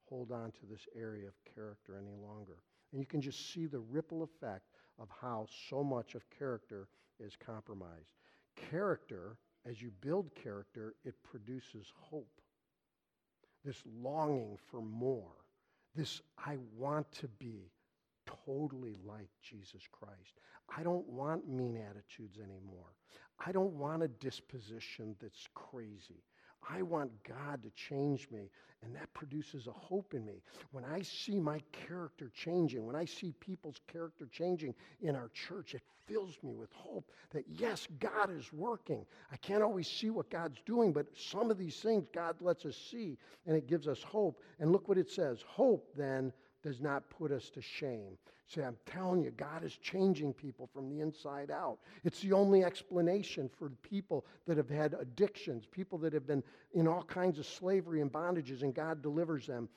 hold 0.08 0.32
on 0.32 0.50
to 0.52 0.66
this 0.68 0.86
area 0.96 1.26
of 1.26 1.54
character 1.54 1.96
any 1.96 2.14
longer. 2.14 2.58
And 2.92 3.00
you 3.00 3.06
can 3.06 3.20
just 3.20 3.52
see 3.52 3.66
the 3.66 3.80
ripple 3.80 4.22
effect 4.22 4.66
of 4.98 5.08
how 5.20 5.46
so 5.68 5.82
much 5.82 6.14
of 6.14 6.22
character 6.38 6.88
is 7.18 7.36
compromised. 7.36 8.12
Character, 8.70 9.36
as 9.68 9.80
you 9.80 9.90
build 10.00 10.30
character, 10.34 10.94
it 11.04 11.14
produces 11.22 11.86
hope. 11.98 12.40
This 13.64 13.82
longing 14.02 14.58
for 14.70 14.80
more. 14.82 15.36
This, 15.94 16.20
I 16.38 16.58
want 16.76 17.10
to 17.20 17.28
be 17.28 17.70
totally 18.26 18.96
like 19.04 19.28
Jesus 19.42 19.82
Christ. 19.90 20.40
I 20.76 20.82
don't 20.82 21.06
want 21.08 21.48
mean 21.48 21.76
attitudes 21.76 22.38
anymore. 22.38 22.94
I 23.44 23.52
don't 23.52 23.72
want 23.74 24.02
a 24.02 24.08
disposition 24.08 25.16
that's 25.20 25.48
crazy. 25.54 26.22
I 26.68 26.82
want 26.82 27.10
God 27.24 27.62
to 27.64 27.70
change 27.70 28.28
me, 28.30 28.50
and 28.82 28.94
that 28.94 29.12
produces 29.14 29.66
a 29.66 29.72
hope 29.72 30.14
in 30.14 30.24
me. 30.24 30.42
When 30.70 30.84
I 30.84 31.02
see 31.02 31.40
my 31.40 31.60
character 31.72 32.30
changing, 32.34 32.86
when 32.86 32.94
I 32.94 33.04
see 33.04 33.34
people's 33.40 33.80
character 33.92 34.28
changing 34.30 34.74
in 35.00 35.16
our 35.16 35.28
church, 35.34 35.74
it 35.74 35.82
fills 36.06 36.38
me 36.42 36.54
with 36.54 36.72
hope 36.72 37.10
that 37.30 37.44
yes, 37.48 37.88
God 37.98 38.30
is 38.30 38.52
working. 38.52 39.04
I 39.32 39.36
can't 39.36 39.62
always 39.62 39.88
see 39.88 40.10
what 40.10 40.30
God's 40.30 40.60
doing, 40.64 40.92
but 40.92 41.06
some 41.16 41.50
of 41.50 41.58
these 41.58 41.76
things 41.76 42.06
God 42.14 42.36
lets 42.40 42.64
us 42.64 42.76
see, 42.76 43.18
and 43.46 43.56
it 43.56 43.66
gives 43.66 43.88
us 43.88 44.02
hope. 44.02 44.40
And 44.60 44.70
look 44.70 44.88
what 44.88 44.98
it 44.98 45.10
says 45.10 45.42
hope 45.46 45.88
then 45.96 46.32
does 46.62 46.80
not 46.80 47.08
put 47.10 47.32
us 47.32 47.50
to 47.50 47.60
shame. 47.60 48.16
Say, 48.46 48.62
I'm 48.62 48.76
telling 48.86 49.22
you, 49.22 49.30
God 49.30 49.64
is 49.64 49.76
changing 49.76 50.34
people 50.34 50.68
from 50.72 50.88
the 50.90 51.00
inside 51.00 51.50
out. 51.50 51.78
It's 52.04 52.20
the 52.20 52.32
only 52.32 52.64
explanation 52.64 53.50
for 53.58 53.70
people 53.82 54.26
that 54.46 54.56
have 54.56 54.68
had 54.68 54.94
addictions, 54.94 55.64
people 55.70 55.98
that 55.98 56.12
have 56.12 56.26
been 56.26 56.42
in 56.74 56.86
all 56.86 57.02
kinds 57.02 57.38
of 57.38 57.46
slavery 57.46 58.00
and 58.00 58.12
bondages, 58.12 58.62
and 58.62 58.74
God 58.74 59.02
delivers 59.02 59.46
them. 59.46 59.68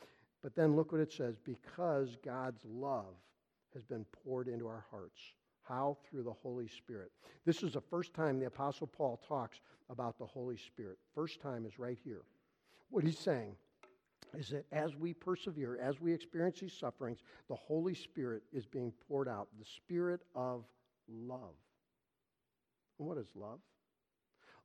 But 0.44 0.56
then 0.56 0.76
look 0.76 0.92
what 0.92 1.02
it 1.02 1.12
says 1.12 1.38
because 1.44 2.18
God's 2.24 2.64
love 2.66 3.16
has 3.74 3.84
been 3.84 4.06
poured 4.24 4.48
into 4.48 4.68
our 4.68 4.86
hearts. 4.92 5.20
How? 5.64 5.98
Through 6.10 6.24
the 6.24 6.34
Holy 6.34 6.68
Spirit. 6.68 7.12
This 7.46 7.64
is 7.64 7.74
the 7.74 7.82
first 7.82 8.14
time 8.14 8.40
the 8.40 8.46
Apostle 8.46 8.88
Paul 8.88 9.20
talks 9.28 9.60
about 9.90 10.20
the 10.20 10.26
Holy 10.26 10.58
Spirit. 10.58 10.98
First 11.16 11.42
time 11.42 11.66
is 11.66 11.80
right 11.80 11.98
here. 12.04 12.22
What 12.90 13.04
he's 13.04 13.18
saying 13.18 13.56
is 14.38 14.50
that 14.50 14.66
as 14.72 14.96
we 14.96 15.14
persevere, 15.14 15.78
as 15.82 16.00
we 16.00 16.14
experience 16.14 16.60
these 16.60 16.74
sufferings, 16.74 17.20
the 17.48 17.56
Holy 17.56 17.94
Spirit 17.94 18.44
is 18.52 18.66
being 18.66 18.92
poured 19.08 19.28
out, 19.28 19.48
the 19.60 19.66
Spirit 19.66 20.22
of 20.36 20.66
love. 21.08 21.56
And 23.00 23.08
what 23.08 23.18
is 23.18 23.28
love? 23.36 23.60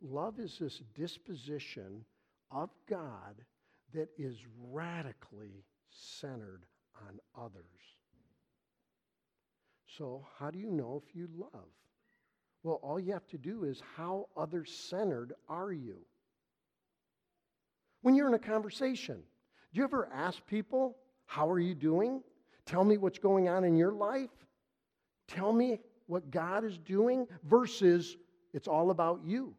Love 0.01 0.39
is 0.39 0.59
this 0.59 0.81
disposition 0.95 2.05
of 2.51 2.71
God 2.89 3.45
that 3.93 4.09
is 4.19 4.37
radically 4.71 5.65
centered 5.91 6.65
on 7.09 7.19
others. 7.37 7.65
So, 9.87 10.27
how 10.39 10.51
do 10.51 10.59
you 10.59 10.71
know 10.71 11.03
if 11.05 11.15
you 11.15 11.29
love? 11.37 11.69
Well, 12.63 12.79
all 12.83 13.01
you 13.01 13.13
have 13.13 13.27
to 13.29 13.39
do 13.39 13.65
is 13.65 13.83
how 13.97 14.29
other 14.37 14.65
centered 14.65 15.33
are 15.49 15.73
you? 15.73 15.97
When 18.03 18.15
you're 18.15 18.29
in 18.29 18.35
a 18.35 18.39
conversation, 18.39 19.23
do 19.73 19.79
you 19.79 19.85
ever 19.85 20.09
ask 20.13 20.45
people, 20.47 20.97
How 21.27 21.49
are 21.49 21.61
you 21.61 21.75
doing? 21.75 22.23
Tell 22.67 22.85
me 22.85 22.99
what's 22.99 23.19
going 23.19 23.49
on 23.49 23.65
in 23.65 23.77
your 23.77 23.93
life. 23.93 24.31
Tell 25.29 25.53
me 25.53 25.81
what 26.07 26.31
God 26.31 26.65
is 26.65 26.79
doing 26.79 27.27
versus 27.45 28.17
it's 28.53 28.69
all 28.69 28.91
about 28.91 29.21
you 29.25 29.55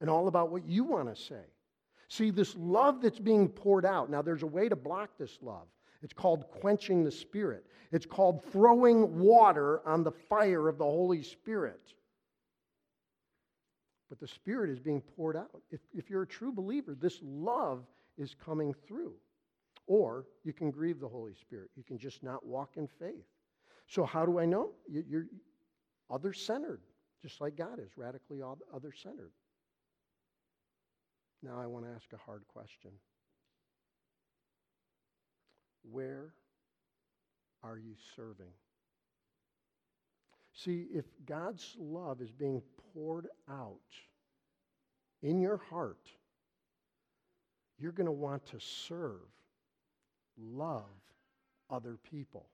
and 0.00 0.10
all 0.10 0.28
about 0.28 0.50
what 0.50 0.64
you 0.66 0.84
want 0.84 1.14
to 1.14 1.20
say. 1.20 1.44
See, 2.08 2.30
this 2.30 2.54
love 2.56 3.00
that's 3.00 3.20
being 3.20 3.48
poured 3.48 3.86
out. 3.86 4.10
Now, 4.10 4.20
there's 4.20 4.42
a 4.42 4.46
way 4.46 4.68
to 4.68 4.76
block 4.76 5.10
this 5.18 5.38
love. 5.40 5.66
It's 6.02 6.12
called 6.12 6.50
quenching 6.50 7.04
the 7.04 7.10
Spirit, 7.10 7.64
it's 7.92 8.06
called 8.06 8.44
throwing 8.50 9.18
water 9.18 9.80
on 9.86 10.02
the 10.02 10.10
fire 10.10 10.68
of 10.68 10.78
the 10.78 10.84
Holy 10.84 11.22
Spirit. 11.22 11.94
But 14.08 14.20
the 14.20 14.28
Spirit 14.28 14.68
is 14.68 14.78
being 14.78 15.00
poured 15.00 15.36
out. 15.36 15.62
If, 15.70 15.80
if 15.94 16.10
you're 16.10 16.22
a 16.22 16.26
true 16.26 16.52
believer, 16.52 16.94
this 16.94 17.18
love 17.22 17.86
is 18.18 18.34
coming 18.44 18.74
through. 18.86 19.14
Or 19.86 20.26
you 20.44 20.52
can 20.52 20.70
grieve 20.70 21.00
the 21.00 21.08
Holy 21.08 21.34
Spirit. 21.34 21.70
You 21.76 21.82
can 21.82 21.98
just 21.98 22.22
not 22.22 22.44
walk 22.44 22.76
in 22.76 22.86
faith. 22.86 23.26
So, 23.86 24.04
how 24.04 24.24
do 24.24 24.38
I 24.38 24.46
know? 24.46 24.70
You're 24.88 25.26
other 26.10 26.32
centered, 26.32 26.80
just 27.20 27.40
like 27.40 27.56
God 27.56 27.78
is, 27.78 27.90
radically 27.96 28.40
other 28.42 28.92
centered. 28.92 29.32
Now, 31.42 31.60
I 31.60 31.66
want 31.66 31.84
to 31.84 31.90
ask 31.90 32.12
a 32.12 32.16
hard 32.16 32.42
question 32.48 32.92
Where 35.90 36.32
are 37.62 37.78
you 37.78 37.94
serving? 38.14 38.52
See, 40.54 40.86
if 40.92 41.06
God's 41.26 41.76
love 41.78 42.20
is 42.20 42.30
being 42.30 42.62
poured 42.92 43.26
out 43.50 43.78
in 45.22 45.40
your 45.40 45.56
heart, 45.56 46.08
you're 47.78 47.92
going 47.92 48.06
to 48.06 48.12
want 48.12 48.46
to 48.46 48.60
serve 48.60 49.20
love 50.42 50.84
other 51.70 51.98
people. 52.10 52.46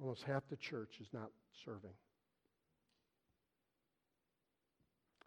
Almost 0.00 0.22
half 0.22 0.48
the 0.48 0.56
church 0.56 0.98
is 1.00 1.08
not 1.12 1.30
serving. 1.64 1.92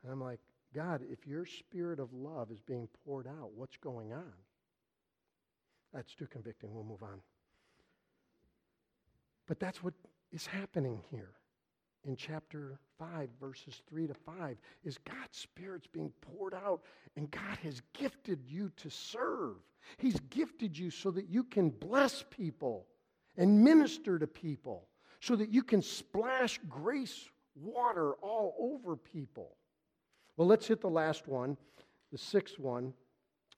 And 0.03 0.11
I'm 0.11 0.21
like, 0.21 0.39
God, 0.73 1.01
if 1.09 1.27
your 1.27 1.45
spirit 1.45 1.99
of 1.99 2.11
love 2.13 2.51
is 2.51 2.59
being 2.61 2.87
poured 3.05 3.27
out, 3.27 3.51
what's 3.55 3.77
going 3.77 4.11
on? 4.11 4.33
That's 5.93 6.15
too 6.15 6.25
convicting. 6.25 6.73
We'll 6.73 6.83
move 6.83 7.03
on. 7.03 7.21
But 9.47 9.59
that's 9.59 9.83
what 9.83 9.93
is 10.31 10.47
happening 10.47 11.01
here 11.11 11.33
in 12.05 12.15
chapter 12.15 12.79
5, 12.99 13.29
verses 13.39 13.81
3 13.89 14.07
to 14.07 14.13
5, 14.13 14.57
is 14.83 14.97
God's 14.97 15.37
Spirit's 15.37 15.87
being 15.87 16.11
poured 16.21 16.53
out, 16.53 16.81
and 17.15 17.31
God 17.31 17.57
has 17.63 17.81
gifted 17.93 18.39
you 18.45 18.71
to 18.77 18.89
serve. 18.89 19.55
He's 19.97 20.19
gifted 20.29 20.77
you 20.77 20.89
so 20.89 21.11
that 21.11 21.29
you 21.29 21.43
can 21.43 21.69
bless 21.69 22.23
people 22.29 22.87
and 23.37 23.63
minister 23.63 24.19
to 24.19 24.27
people, 24.27 24.87
so 25.19 25.35
that 25.35 25.49
you 25.49 25.63
can 25.63 25.81
splash 25.81 26.59
grace 26.69 27.29
water 27.55 28.13
all 28.21 28.55
over 28.59 28.95
people. 28.95 29.55
Well, 30.37 30.47
let's 30.47 30.67
hit 30.67 30.81
the 30.81 30.89
last 30.89 31.27
one, 31.27 31.57
the 32.11 32.17
sixth 32.17 32.59
one. 32.59 32.93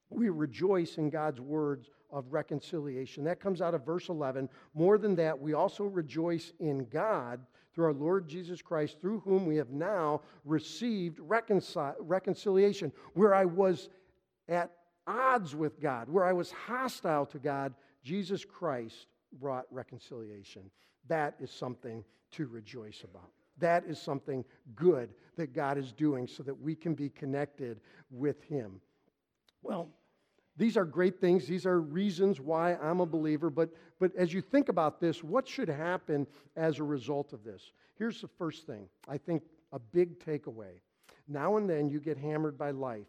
We 0.10 0.30
rejoice 0.30 0.98
in 0.98 1.10
God's 1.10 1.42
words 1.42 1.90
of 2.12 2.32
reconciliation. 2.32 3.24
That 3.24 3.40
comes 3.40 3.62
out 3.62 3.74
of 3.74 3.86
verse 3.86 4.10
11. 4.10 4.50
More 4.74 4.98
than 4.98 5.16
that, 5.16 5.40
we 5.40 5.54
also 5.54 5.86
rejoice 5.86 6.54
in 6.60 6.86
God 6.86 7.42
through 7.76 7.86
our 7.86 7.94
Lord 7.94 8.28
Jesus 8.28 8.62
Christ, 8.62 9.02
through 9.02 9.20
whom 9.20 9.46
we 9.46 9.58
have 9.58 9.70
now 9.70 10.22
received 10.46 11.20
reconcil- 11.20 11.96
reconciliation. 12.00 12.92
Where 13.14 13.36
I 13.36 13.46
was 13.46 13.90
at 14.48 14.72
odds 15.06 15.56
with 15.56 15.82
God, 15.82 16.10
where 16.10 16.26
I 16.26 16.34
was 16.34 16.52
hostile 16.52 17.26
to 17.28 17.38
God, 17.38 17.74
Jesus 18.04 18.46
Christ 18.46 19.08
brought 19.40 19.66
reconciliation. 19.70 20.72
That 21.08 21.36
is 21.40 21.52
something 21.52 22.04
to 22.32 22.48
rejoice 22.48 23.04
about. 23.04 23.30
That 23.58 23.86
is 23.86 24.00
something 24.00 24.44
good 24.76 25.14
that 25.36 25.54
God 25.54 25.78
is 25.78 25.92
doing 25.92 26.28
so 26.28 26.44
that 26.44 26.60
we 26.60 26.76
can 26.76 26.94
be 26.94 27.10
connected 27.10 27.80
with 28.10 28.44
Him. 28.44 28.82
Well, 29.62 29.90
these 30.58 30.78
are 30.78 30.86
great 30.86 31.20
things. 31.20 31.48
These 31.48 31.66
are 31.66 31.82
reasons 31.82 32.40
why 32.40 32.76
I'm 32.76 33.02
a 33.02 33.06
believer. 33.06 33.50
But, 33.50 33.70
but 34.00 34.16
as 34.16 34.34
you 34.34 34.42
think 34.42 34.70
about 34.70 35.00
this, 35.00 35.24
what 35.24 35.48
should 35.48 35.68
happen 35.68 36.26
as 36.56 36.80
a 36.80 36.84
result 36.84 37.34
of 37.34 37.44
this? 37.44 37.72
Here's 37.98 38.22
the 38.22 38.28
first 38.28 38.66
thing 38.66 38.88
I 39.08 39.18
think 39.18 39.44
a 39.72 39.80
big 39.80 40.20
takeaway. 40.20 40.80
Now 41.28 41.58
and 41.58 41.70
then 41.70 41.90
you 41.90 42.00
get 42.00 42.18
hammered 42.18 42.58
by 42.58 42.72
life, 42.72 43.08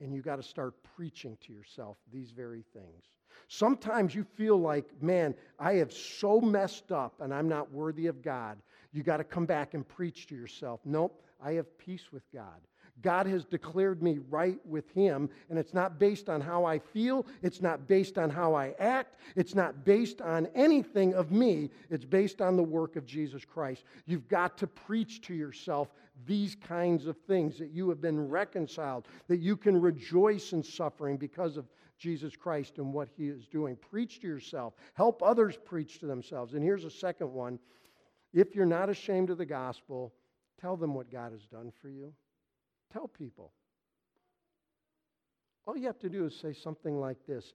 and 0.00 0.14
you 0.14 0.20
got 0.20 0.36
to 0.36 0.42
start 0.42 0.74
preaching 0.96 1.38
to 1.46 1.52
yourself 1.52 1.96
these 2.12 2.30
very 2.30 2.64
things. 2.72 3.04
Sometimes 3.48 4.14
you 4.14 4.24
feel 4.24 4.58
like, 4.58 4.90
man, 5.02 5.34
I 5.58 5.74
have 5.74 5.92
so 5.92 6.40
messed 6.40 6.90
up 6.90 7.20
and 7.20 7.32
I'm 7.32 7.48
not 7.48 7.70
worthy 7.70 8.06
of 8.06 8.22
God. 8.22 8.58
You 8.92 9.02
got 9.02 9.18
to 9.18 9.24
come 9.24 9.46
back 9.46 9.74
and 9.74 9.86
preach 9.86 10.26
to 10.28 10.34
yourself. 10.34 10.80
Nope, 10.84 11.22
I 11.42 11.52
have 11.52 11.78
peace 11.78 12.12
with 12.12 12.22
God. 12.32 12.60
God 13.02 13.26
has 13.26 13.44
declared 13.44 14.02
me 14.02 14.18
right 14.30 14.58
with 14.66 14.90
Him, 14.92 15.28
and 15.50 15.58
it's 15.58 15.74
not 15.74 15.98
based 15.98 16.28
on 16.28 16.40
how 16.40 16.64
I 16.64 16.78
feel. 16.78 17.26
It's 17.42 17.60
not 17.60 17.86
based 17.86 18.18
on 18.18 18.30
how 18.30 18.54
I 18.54 18.74
act. 18.78 19.16
It's 19.36 19.54
not 19.54 19.84
based 19.84 20.22
on 20.22 20.48
anything 20.54 21.14
of 21.14 21.30
me. 21.30 21.70
It's 21.90 22.04
based 22.04 22.40
on 22.40 22.56
the 22.56 22.62
work 22.62 22.96
of 22.96 23.04
Jesus 23.04 23.44
Christ. 23.44 23.84
You've 24.06 24.28
got 24.28 24.56
to 24.58 24.66
preach 24.66 25.20
to 25.22 25.34
yourself 25.34 25.88
these 26.24 26.54
kinds 26.54 27.06
of 27.06 27.16
things 27.26 27.58
that 27.58 27.70
you 27.70 27.88
have 27.90 28.00
been 28.00 28.28
reconciled, 28.28 29.06
that 29.28 29.40
you 29.40 29.56
can 29.56 29.80
rejoice 29.80 30.52
in 30.52 30.62
suffering 30.62 31.16
because 31.18 31.56
of 31.56 31.66
Jesus 31.98 32.34
Christ 32.34 32.78
and 32.78 32.92
what 32.92 33.08
He 33.16 33.28
is 33.28 33.46
doing. 33.46 33.76
Preach 33.76 34.20
to 34.20 34.26
yourself, 34.26 34.74
help 34.94 35.22
others 35.22 35.58
preach 35.64 35.98
to 36.00 36.06
themselves. 36.06 36.54
And 36.54 36.62
here's 36.62 36.84
a 36.84 36.90
second 36.90 37.32
one 37.32 37.58
if 38.32 38.54
you're 38.54 38.66
not 38.66 38.90
ashamed 38.90 39.30
of 39.30 39.38
the 39.38 39.46
gospel, 39.46 40.12
tell 40.60 40.76
them 40.76 40.94
what 40.94 41.10
God 41.10 41.32
has 41.32 41.46
done 41.46 41.72
for 41.80 41.88
you. 41.88 42.12
Tell 42.92 43.08
people. 43.08 43.52
All 45.66 45.76
you 45.76 45.86
have 45.86 45.98
to 46.00 46.08
do 46.08 46.26
is 46.26 46.38
say 46.38 46.52
something 46.52 46.98
like 47.00 47.18
this 47.26 47.52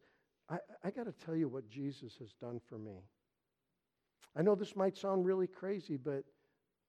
I, 0.50 0.58
I 0.84 0.92
got 0.92 1.06
to 1.06 1.14
tell 1.26 1.36
you 1.36 1.48
what 1.48 1.70
Jesus 1.70 2.14
has 2.20 2.34
done 2.34 2.60
for 2.68 2.78
me. 2.78 3.04
I 4.36 4.42
know 4.42 4.56
this 4.56 4.76
might 4.76 4.98
sound 4.98 5.26
really 5.26 5.48
crazy, 5.48 5.98
but, 5.98 6.24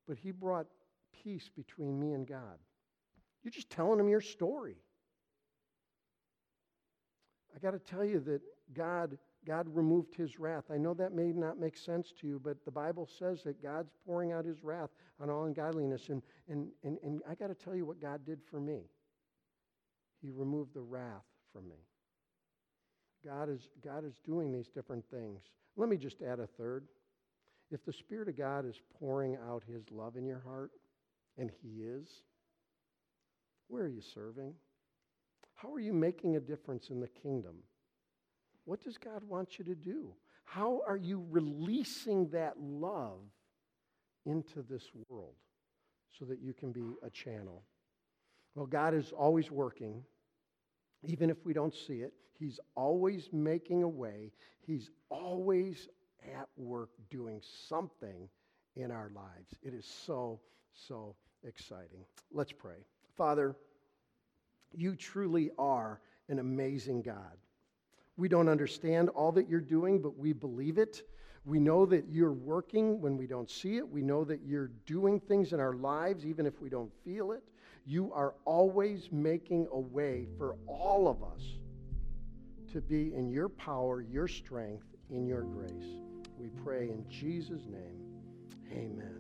but 0.07 0.19
he 0.19 0.31
brought 0.31 0.67
peace 1.23 1.49
between 1.55 1.99
me 1.99 2.13
and 2.13 2.27
God. 2.27 2.59
You're 3.43 3.53
just 3.53 3.71
telling 3.71 3.99
him 3.99 4.09
your 4.09 4.21
story. 4.21 4.77
I 7.55 7.59
got 7.59 7.73
to 7.73 7.79
tell 7.79 8.05
you 8.05 8.21
that 8.21 8.41
God, 8.73 9.19
God 9.47 9.67
removed 9.69 10.15
his 10.15 10.39
wrath. 10.39 10.65
I 10.73 10.79
know 10.79 10.95
that 10.95 11.15
may 11.15 11.33
not 11.33 11.59
make 11.59 11.77
sense 11.77 12.13
to 12.21 12.27
you, 12.27 12.41
but 12.43 12.65
the 12.65 12.71
Bible 12.71 13.09
says 13.19 13.43
that 13.43 13.63
God's 13.63 13.91
pouring 14.07 14.31
out 14.31 14.45
his 14.45 14.63
wrath 14.63 14.91
on 15.21 15.31
all 15.31 15.45
ungodliness. 15.45 16.09
And, 16.09 16.23
and, 16.49 16.69
and, 16.85 16.99
and 17.03 17.23
I 17.29 17.35
got 17.35 17.49
to 17.49 17.55
tell 17.55 17.75
you 17.75 17.85
what 17.85 18.01
God 18.01 18.25
did 18.25 18.41
for 18.51 18.61
me. 18.61 18.83
He 20.21 20.31
removed 20.31 20.75
the 20.75 20.81
wrath 20.81 21.25
from 21.53 21.69
me. 21.69 21.77
God 23.25 23.49
is, 23.49 23.69
God 23.85 24.05
is 24.05 24.15
doing 24.25 24.53
these 24.53 24.69
different 24.69 25.05
things. 25.11 25.41
Let 25.77 25.89
me 25.89 25.97
just 25.97 26.23
add 26.23 26.39
a 26.39 26.47
third. 26.47 26.87
If 27.71 27.85
the 27.85 27.93
Spirit 27.93 28.29
of 28.29 28.37
God 28.37 28.67
is 28.67 28.81
pouring 28.99 29.37
out 29.49 29.63
His 29.67 29.83
love 29.91 30.17
in 30.17 30.27
your 30.27 30.41
heart, 30.41 30.71
and 31.39 31.51
He 31.63 31.83
is, 31.83 32.09
where 33.69 33.85
are 33.85 33.89
you 33.89 34.03
serving? 34.03 34.55
How 35.55 35.73
are 35.73 35.81
you 35.81 35.93
making 35.93 36.37
a 36.37 36.41
difference 36.41 36.91
in 36.91 37.01
the 37.01 37.09
kingdom? 37.09 37.55
What 38.65 38.83
does 38.83 38.99
God 38.99 39.23
want 39.25 39.59
you 39.59 39.65
to 39.67 39.75
do? 39.75 40.15
How 40.45 40.83
are 40.87 40.97
you 40.97 41.25
releasing 41.31 42.29
that 42.31 42.61
love 42.61 43.21
into 44.25 44.63
this 44.63 44.85
world 45.09 45.35
so 46.19 46.25
that 46.27 46.41
you 46.41 46.53
can 46.53 46.73
be 46.73 46.95
a 47.03 47.11
channel? 47.11 47.63
Well, 48.55 48.67
God 48.67 48.95
is 48.95 49.13
always 49.13 49.51
working, 49.51 50.05
even 51.05 51.31
if 51.31 51.45
we 51.45 51.53
don't 51.53 51.75
see 51.75 52.01
it. 52.01 52.13
He's 52.39 52.61
always 52.75 53.29
making 53.33 53.83
a 53.83 53.89
way, 53.89 54.33
He's 54.67 54.91
always 55.09 55.89
at 56.37 56.49
work 56.57 56.91
doing 57.11 57.41
something 57.69 58.29
in 58.77 58.91
our 58.91 59.11
lives. 59.15 59.55
It 59.63 59.75
is 59.75 59.87
so, 59.87 60.41
so 60.73 61.17
exciting. 61.45 62.05
Let's 62.31 62.53
pray. 62.53 62.85
Father, 63.17 63.57
you 64.73 64.95
truly 64.97 65.51
are 65.59 66.01
an 66.29 66.39
amazing 66.39 67.03
God. 67.03 67.37
We 68.17 68.29
don't 68.29 68.49
understand 68.49 69.09
all 69.11 69.33
that 69.33 69.49
you're 69.49 69.61
doing, 69.61 70.01
but 70.01 70.19
we 70.19 70.33
believe 70.33 70.79
it. 70.79 71.03
We 71.45 71.59
know 71.59 71.87
that 71.87 72.05
you're 72.09 72.33
working 72.33 73.01
when 73.01 73.17
we 73.17 73.27
don't 73.27 73.51
see 73.51 73.77
it. 73.79 73.89
We 73.89 74.03
know 74.03 74.23
that 74.25 74.41
you're 74.47 74.71
doing 74.87 75.19
things 75.19 75.53
in 75.53 75.61
our 75.61 75.75
lives, 75.75 76.25
even 76.25 76.47
if 76.47 76.61
we 76.61 76.69
don't 76.69 76.93
feel 77.05 77.33
it. 77.33 77.43
You 77.85 78.13
are 78.13 78.35
always 78.45 79.09
making 79.11 79.67
a 79.73 79.79
way 79.79 80.29
for 80.39 80.57
all 80.69 81.09
of 81.09 81.23
us 81.25 81.43
to 82.73 82.81
be 82.81 83.13
in 83.15 83.31
your 83.31 83.49
power, 83.49 84.03
your 84.03 84.29
strength, 84.29 84.87
in 85.11 85.27
your 85.27 85.43
grace. 85.43 85.97
We 86.39 86.49
pray 86.65 86.91
in 86.91 87.05
Jesus' 87.09 87.67
name. 87.67 88.03
Amen. 88.73 89.13